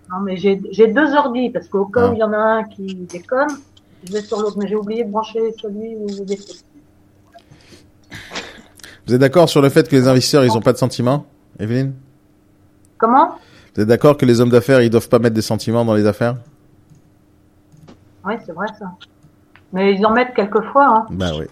[0.10, 2.10] Non, mais j'ai deux ordi parce qu'au cas Ah.
[2.10, 3.50] où il y en a un qui déconne,
[4.06, 4.58] je vais sur l'autre.
[4.58, 6.40] Mais j'ai oublié de brancher celui où j'ai des
[9.08, 11.26] Vous êtes d'accord sur le fait que les investisseurs, ils ont pas de sentiments
[11.60, 11.94] Evelyne?
[12.98, 13.36] Comment?
[13.76, 16.06] Vous êtes d'accord que les hommes d'affaires, ils doivent pas mettre des sentiments dans les
[16.06, 16.36] affaires?
[18.26, 18.92] Oui, c'est vrai ça.
[19.74, 20.88] Mais ils en mettent quelquefois.
[20.88, 21.06] Hein.
[21.12, 21.46] Bah oui.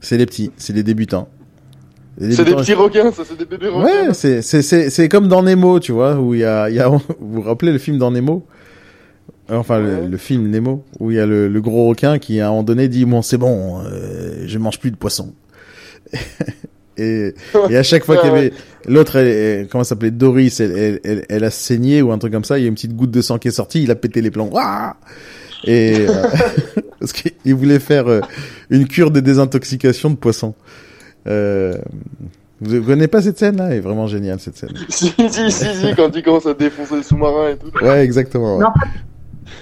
[0.00, 1.28] C'est les petits, c'est les débutants.
[2.20, 3.84] C'est des petits requins, ça, c'est des bébés requins.
[4.08, 6.76] Ouais, c'est c'est c'est c'est comme dans Nemo, tu vois, où il y a il
[6.76, 8.46] y a vous vous rappelez le film dans Nemo?
[9.48, 10.06] Enfin le, Ouais.
[10.08, 12.62] le film Nemo où il y a le, le gros requin qui à un moment
[12.62, 15.32] donné dit bon c'est bon, euh, je mange plus de poisson.
[16.96, 17.34] et
[17.70, 18.52] et à chaque fois qu'il y avait
[18.86, 22.44] l'autre elle- elle- comment s'appelait Doris, elle, elle, elle, a saigné ou un truc comme
[22.44, 24.20] ça, il y a une petite goutte de sang qui est sortie, il a pété
[24.20, 24.50] les plombs.
[25.64, 26.12] Et euh,
[27.00, 28.20] parce qu'il voulait faire euh,
[28.70, 30.54] une cure de désintoxication de poisson.
[31.26, 31.76] Euh,
[32.60, 34.70] vous vous connaissez pas cette scène là Elle est vraiment géniale cette scène.
[34.88, 37.70] si, si, si, si, quand ils commencent à défoncer le sous-marin et tout.
[37.84, 38.56] Ouais, exactement.
[38.56, 38.62] ouais.
[38.62, 38.70] Non,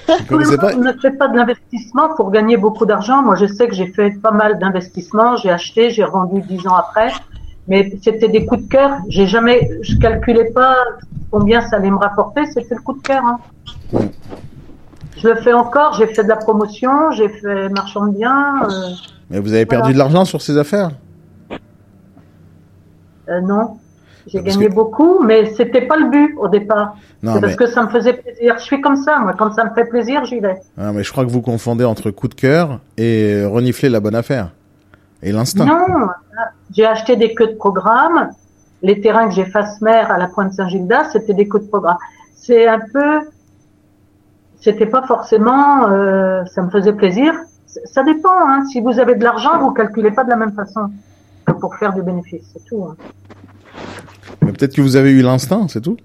[0.08, 0.74] Vous Tout le connaissez pas?
[0.74, 3.22] ne fait pas de l'investissement pour gagner beaucoup d'argent.
[3.22, 5.36] Moi, je sais que j'ai fait pas mal d'investissements.
[5.36, 7.08] J'ai acheté, j'ai revendu dix ans après.
[7.68, 8.90] Mais c'était des coups de cœur.
[9.08, 10.76] J'ai jamais, je calculais pas
[11.30, 12.44] combien ça allait me rapporter.
[12.46, 13.22] C'était le coup de cœur.
[13.24, 13.38] Hein.
[15.16, 15.94] Je le fais encore.
[15.94, 17.12] J'ai fait de la promotion.
[17.12, 18.62] J'ai fait marchand de biens.
[18.64, 18.70] Euh,
[19.30, 19.94] Mais vous avez perdu Voilà.
[19.94, 20.90] de l'argent sur ces affaires?
[23.31, 23.78] Euh, non,
[24.26, 26.97] j'ai gagné que- beaucoup, mais c'était pas le but au départ.
[27.22, 28.55] Non, C'est mais parce que ça me faisait plaisir.
[28.59, 29.35] Je suis comme ça, moi.
[29.39, 30.57] Quand ça me fait plaisir, j'y vais.
[30.78, 34.01] ah, mais je crois que vous confondez entre coup de cœur et euh, renifler la
[34.01, 34.51] bonne affaire
[35.22, 35.64] et l'instinct.
[35.66, 36.09] Non,
[36.74, 38.31] j'ai acheté des queues de programme.
[38.83, 41.99] Les terrains que j'ai face mer à la pointe Saint-Gildas, c'était des queues de programme.
[42.35, 43.20] C'est un peu,
[44.61, 47.35] c'était pas forcément, euh, ça me faisait plaisir.
[47.66, 48.31] Ça dépend.
[48.49, 48.64] Hein.
[48.72, 50.91] Si vous avez de l'argent, vous calculez pas de la même façon
[51.59, 52.42] pour faire du bénéfice.
[52.53, 52.84] C'est tout.
[52.84, 52.96] hein.
[54.42, 55.96] Mais peut-être que vous avez eu l'instinct, c'est tout.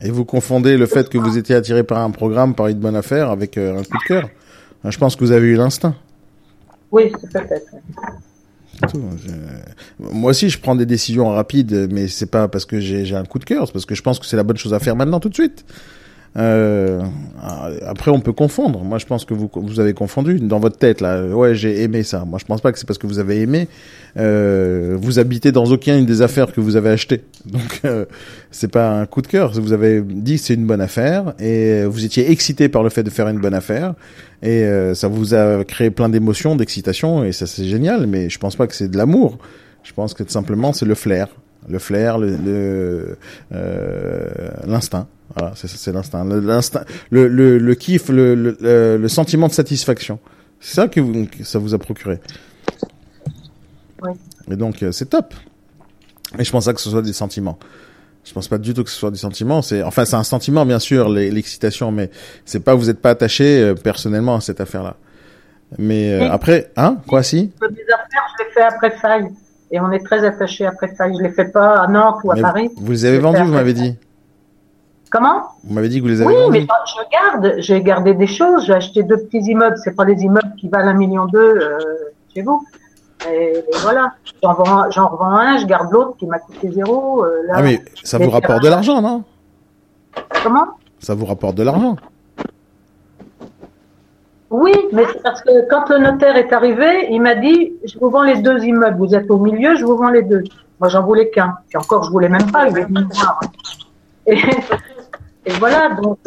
[0.00, 2.94] Et vous confondez le fait que vous étiez attiré par un programme, par une bonne
[2.96, 4.28] affaire, avec euh, un coup de cœur.
[4.84, 5.94] Ah, Je pense que vous avez eu l'instinct.
[6.92, 7.66] Oui, c'est peut-être.
[8.94, 13.24] Je- Moi aussi, je prends des décisions rapides, mais c'est pas parce que j'ai un
[13.24, 14.94] coup de cœur, c'est parce que je pense que c'est la bonne chose à faire
[14.94, 15.64] maintenant, tout de suite.
[16.36, 17.02] Euh,
[17.86, 18.84] après, on peut confondre.
[18.84, 21.24] Moi, je pense que vous vous avez confondu dans votre tête là.
[21.26, 22.24] Ouais, j'ai aimé ça.
[22.24, 23.68] Moi, je pense pas que c'est parce que vous avez aimé.
[24.16, 28.04] Euh, vous habitez dans aucune des affaires que vous avez achetées, donc euh,
[28.50, 29.52] c'est pas un coup de cœur.
[29.52, 33.10] Vous avez dit c'est une bonne affaire et vous étiez excité par le fait de
[33.10, 33.94] faire une bonne affaire
[34.42, 38.06] et euh, ça vous a créé plein d'émotions, d'excitation et ça c'est génial.
[38.06, 39.38] Mais je pense pas que c'est de l'amour.
[39.84, 41.28] Je pense que simplement c'est le flair,
[41.68, 43.16] le flair, le le,
[43.52, 44.28] euh,
[44.66, 45.06] l'instinct.
[45.36, 49.46] Voilà, c'est c'est l'instinct, Le- l'instinct, le, le, le kiff, le, le, le, le sentiment
[49.48, 50.18] de satisfaction.
[50.60, 52.18] C'est ça que, vous, que ça vous a procuré.
[54.50, 55.34] Et donc euh, c'est top.
[56.38, 57.58] Et je pense pas que ce soit des sentiments.
[58.24, 59.62] Je pense pas du tout que ce soit des sentiments.
[59.62, 62.10] C'est enfin c'est un sentiment bien sûr l'e- l'excitation, mais
[62.44, 64.96] c'est pas vous n'êtes pas attaché euh, personnellement à cette affaire-là.
[65.78, 66.26] Mais euh, Oui.
[66.30, 67.52] après, hein, quoi si?
[67.60, 67.70] Affaires,
[68.38, 69.22] je les fais après.
[69.70, 71.14] Et on est très attaché après faille.
[71.18, 72.70] Je les fais pas à Nantes ou à Mais Paris.
[72.76, 73.96] Vous les avez vendus, vous m'avez dit.
[75.10, 75.42] Comment?
[75.64, 76.52] Vous m'avez dit que vous les avez Oui, vendus.
[76.52, 78.66] mais je garde, j'ai gardé des choses.
[78.66, 79.76] J'ai acheté deux petits immeubles.
[79.82, 81.78] C'est pas les immeubles qui valent un million deux euh,
[82.34, 82.64] chez vous.
[83.30, 84.12] Et, voilà,
[84.42, 87.24] j'en vends, j'en revends un, je garde l'autre qui m'a coûté zéro.
[87.24, 87.54] euh, là.
[87.56, 89.24] Ah mais ça vous rapporte de l'argent, non?
[90.42, 90.66] Comment?
[91.00, 91.96] Ça vous rapporte de l'argent.
[94.50, 98.08] Oui, mais c'est parce que quand le notaire est arrivé, il m'a dit, je vous
[98.10, 98.96] vends les deux immeubles.
[98.98, 100.42] Vous êtes au milieu, je vous vends les deux.
[100.80, 101.58] Moi, j'en voulais qu'un.
[101.72, 102.68] Et encore, je voulais même pas.
[102.68, 103.40] Voir.
[104.26, 104.38] Et,
[105.48, 106.18] Et voilà, donc,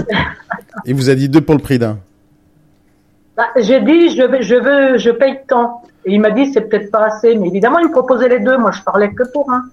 [0.86, 2.00] Il vous a dit deux pour le prix d'un.
[3.38, 5.84] bah, j'ai dit, je veux, je veux, je paye tant.
[6.06, 7.36] Et il m'a dit, c'est peut-être pas assez.
[7.36, 8.58] Mais évidemment, il me proposait les deux.
[8.58, 9.64] Moi, je parlais que pour un.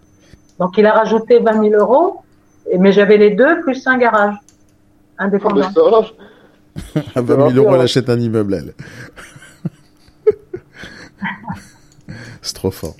[0.58, 2.22] Donc, il a rajouté 20 000 euros.
[2.70, 4.34] Et, mais j'avais les deux plus un garage.
[5.16, 5.62] Indépendant.
[7.14, 8.74] À 20 000 euros, elle achète un immeuble, elle.
[12.42, 12.96] c'est trop fort.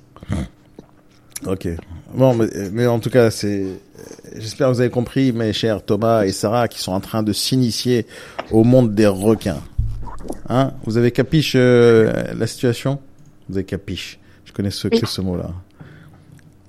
[1.47, 1.68] Ok.
[2.14, 3.66] Bon, mais, mais en tout cas, c'est.
[4.37, 7.33] J'espère que vous avez compris, mes chers Thomas et Sarah, qui sont en train de
[7.33, 8.07] s'initier
[8.51, 9.62] au monde des requins.
[10.49, 10.72] Hein?
[10.85, 12.99] Vous avez capiche euh, la situation?
[13.49, 14.18] Vous avez capiche.
[14.45, 15.51] Je connais ce, que ce mot-là.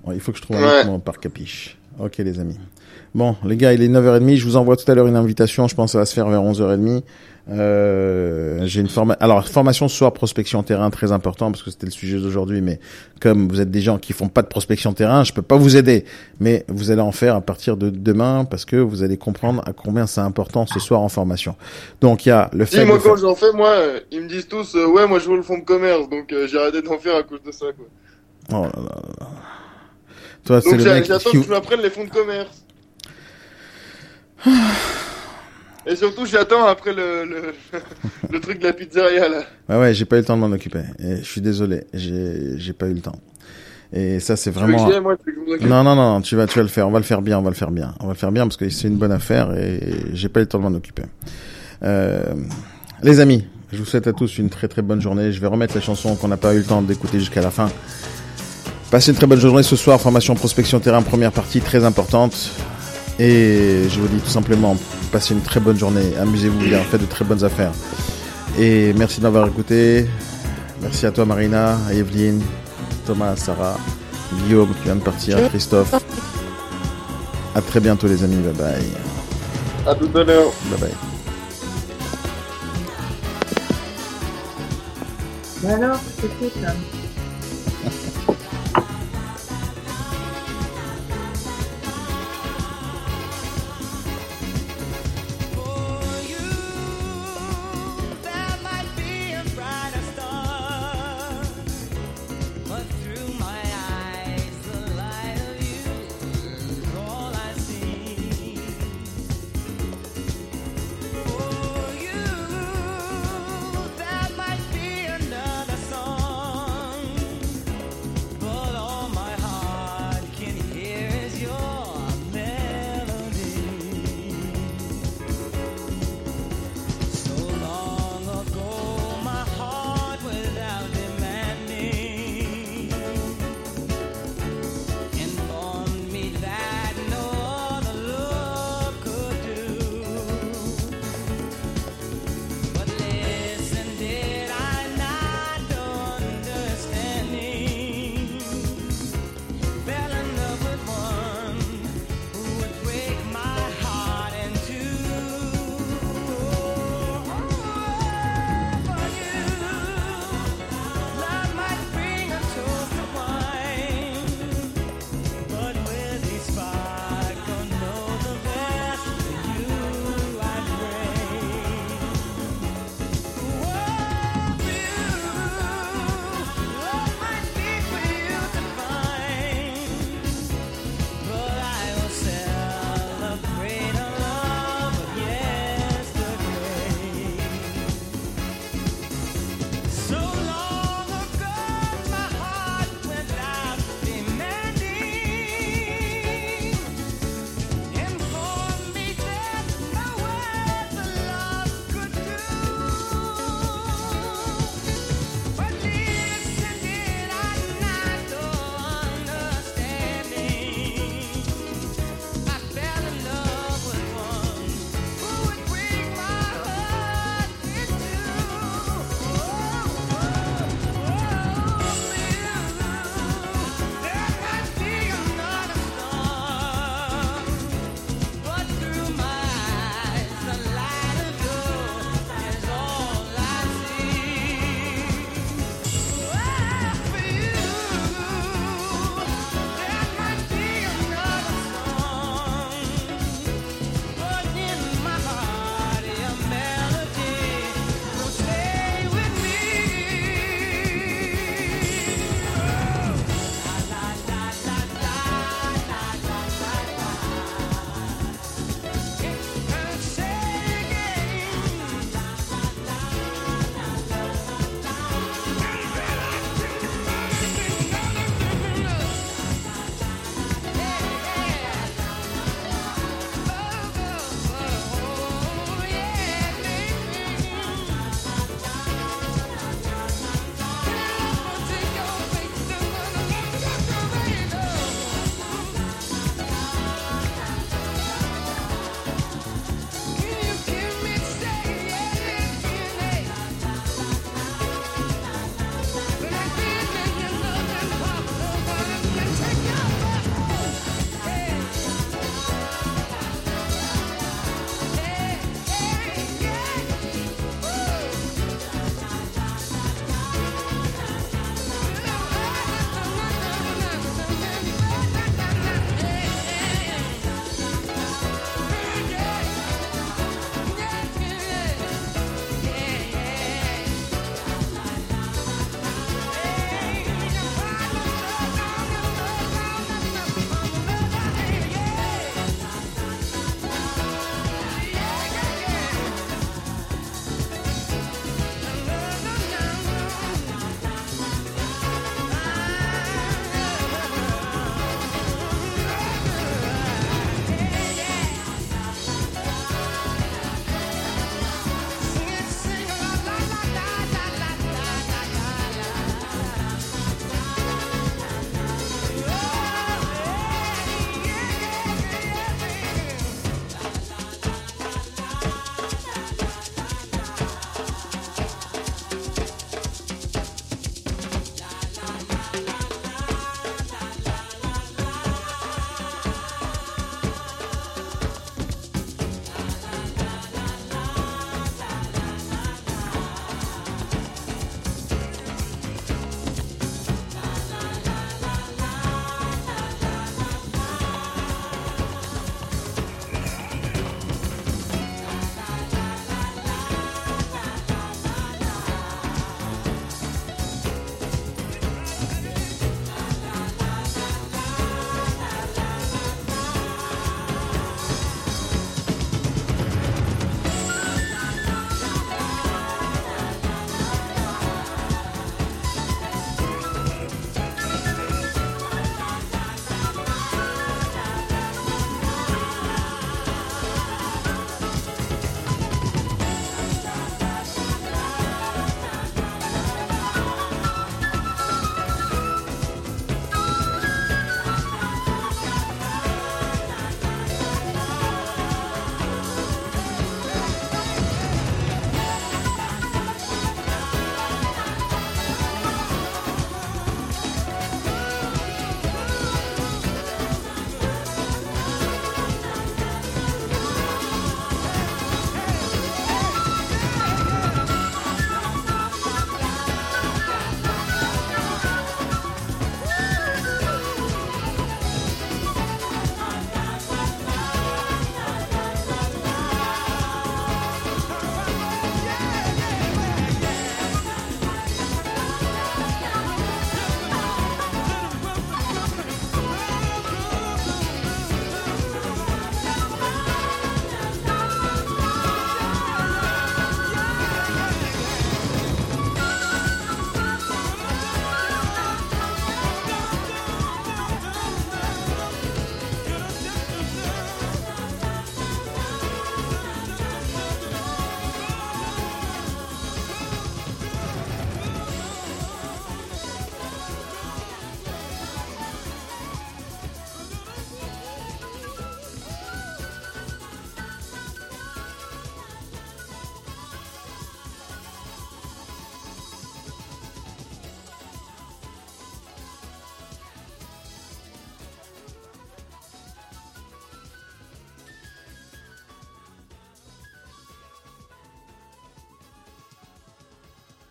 [0.04, 0.80] Bon, il faut que je trouve un Ouais.
[0.82, 1.78] autre mot par capiche.
[2.00, 2.58] Ok, les amis.
[3.20, 4.38] Bon, les gars, il est 9h30.
[4.38, 5.68] Je vous envoie tout à l'heure une invitation.
[5.68, 7.04] Je pense que ça va se faire vers 11h30.
[7.52, 9.20] Euh, j'ai une formation.
[9.22, 12.62] Alors, formation ce soir, prospection terrain, très important parce que c'était le sujet d'aujourd'hui.
[12.62, 12.80] Mais
[13.20, 15.76] comme vous êtes des gens qui font pas de prospection terrain, je peux pas vous
[15.76, 16.06] aider.
[16.40, 19.74] Mais vous allez en faire à partir de demain parce que vous allez comprendre à
[19.74, 21.58] combien c'est important ce soir en formation.
[22.00, 24.30] Donc, il y a le fait Si, moi, quand j'en fais, moi, euh, ils me
[24.30, 26.82] disent tous, euh, ouais, moi, je veux le fonds de commerce, donc euh, j'ai arrêté
[26.82, 27.86] d'en faire à cause de ça, quoi.
[28.52, 29.28] Oh là là là.
[30.46, 31.40] Toi, c'est le mec j'attends qui...
[31.40, 32.66] que tu m'apprennes les fonds de commerce.
[35.88, 37.54] Et surtout, j'attends après le, le,
[38.32, 39.44] le truc de la pizzeria, là.
[39.70, 40.84] Ouais, ouais, j'ai pas eu le temps de m'en occuper.
[41.00, 43.20] Et je suis désolé, j'ai j'ai pas eu le temps.
[43.92, 44.78] Et ça, c'est vraiment.
[44.78, 46.22] Tu veux que j'y aille, moi, tu veux que je m'en occupe Non, non, non,
[46.22, 46.88] tu vas, tu vas le faire.
[46.88, 47.96] On va le faire bien, on va le faire bien.
[48.00, 49.80] On va le faire bien parce que c'est une bonne affaire et
[50.14, 51.04] j'ai pas eu le temps de m'en occuper.
[51.84, 52.22] Euh,
[53.02, 55.32] les amis, je vous souhaite à tous une très très bonne journée.
[55.32, 57.70] Je vais remettre la chanson qu'on n'a pas eu le temps d'écouter jusqu'à la fin.
[58.92, 60.00] Passez une très bonne journée ce soir.
[60.00, 62.52] Formation prospection terrain, première partie très importante.
[63.20, 64.78] Et je vous dis tout simplement,
[65.12, 66.16] passez une très bonne journée.
[66.18, 67.74] Amusez-vous bien, faites de très bonnes affaires.
[68.58, 70.08] Et merci de m'avoir écouté.
[70.82, 72.42] Merci à toi Marina, à Evelyne,
[73.06, 73.78] Thomas, Sarah,
[74.34, 75.94] Guillaume qui vient de partir, Christophe.
[77.54, 78.88] À très bientôt les amis, bye bye.
[79.86, 80.52] À tout à l'heure.
[80.72, 80.90] Bye bye.
[85.62, 86.74] Mais alors, c'est tout, ça.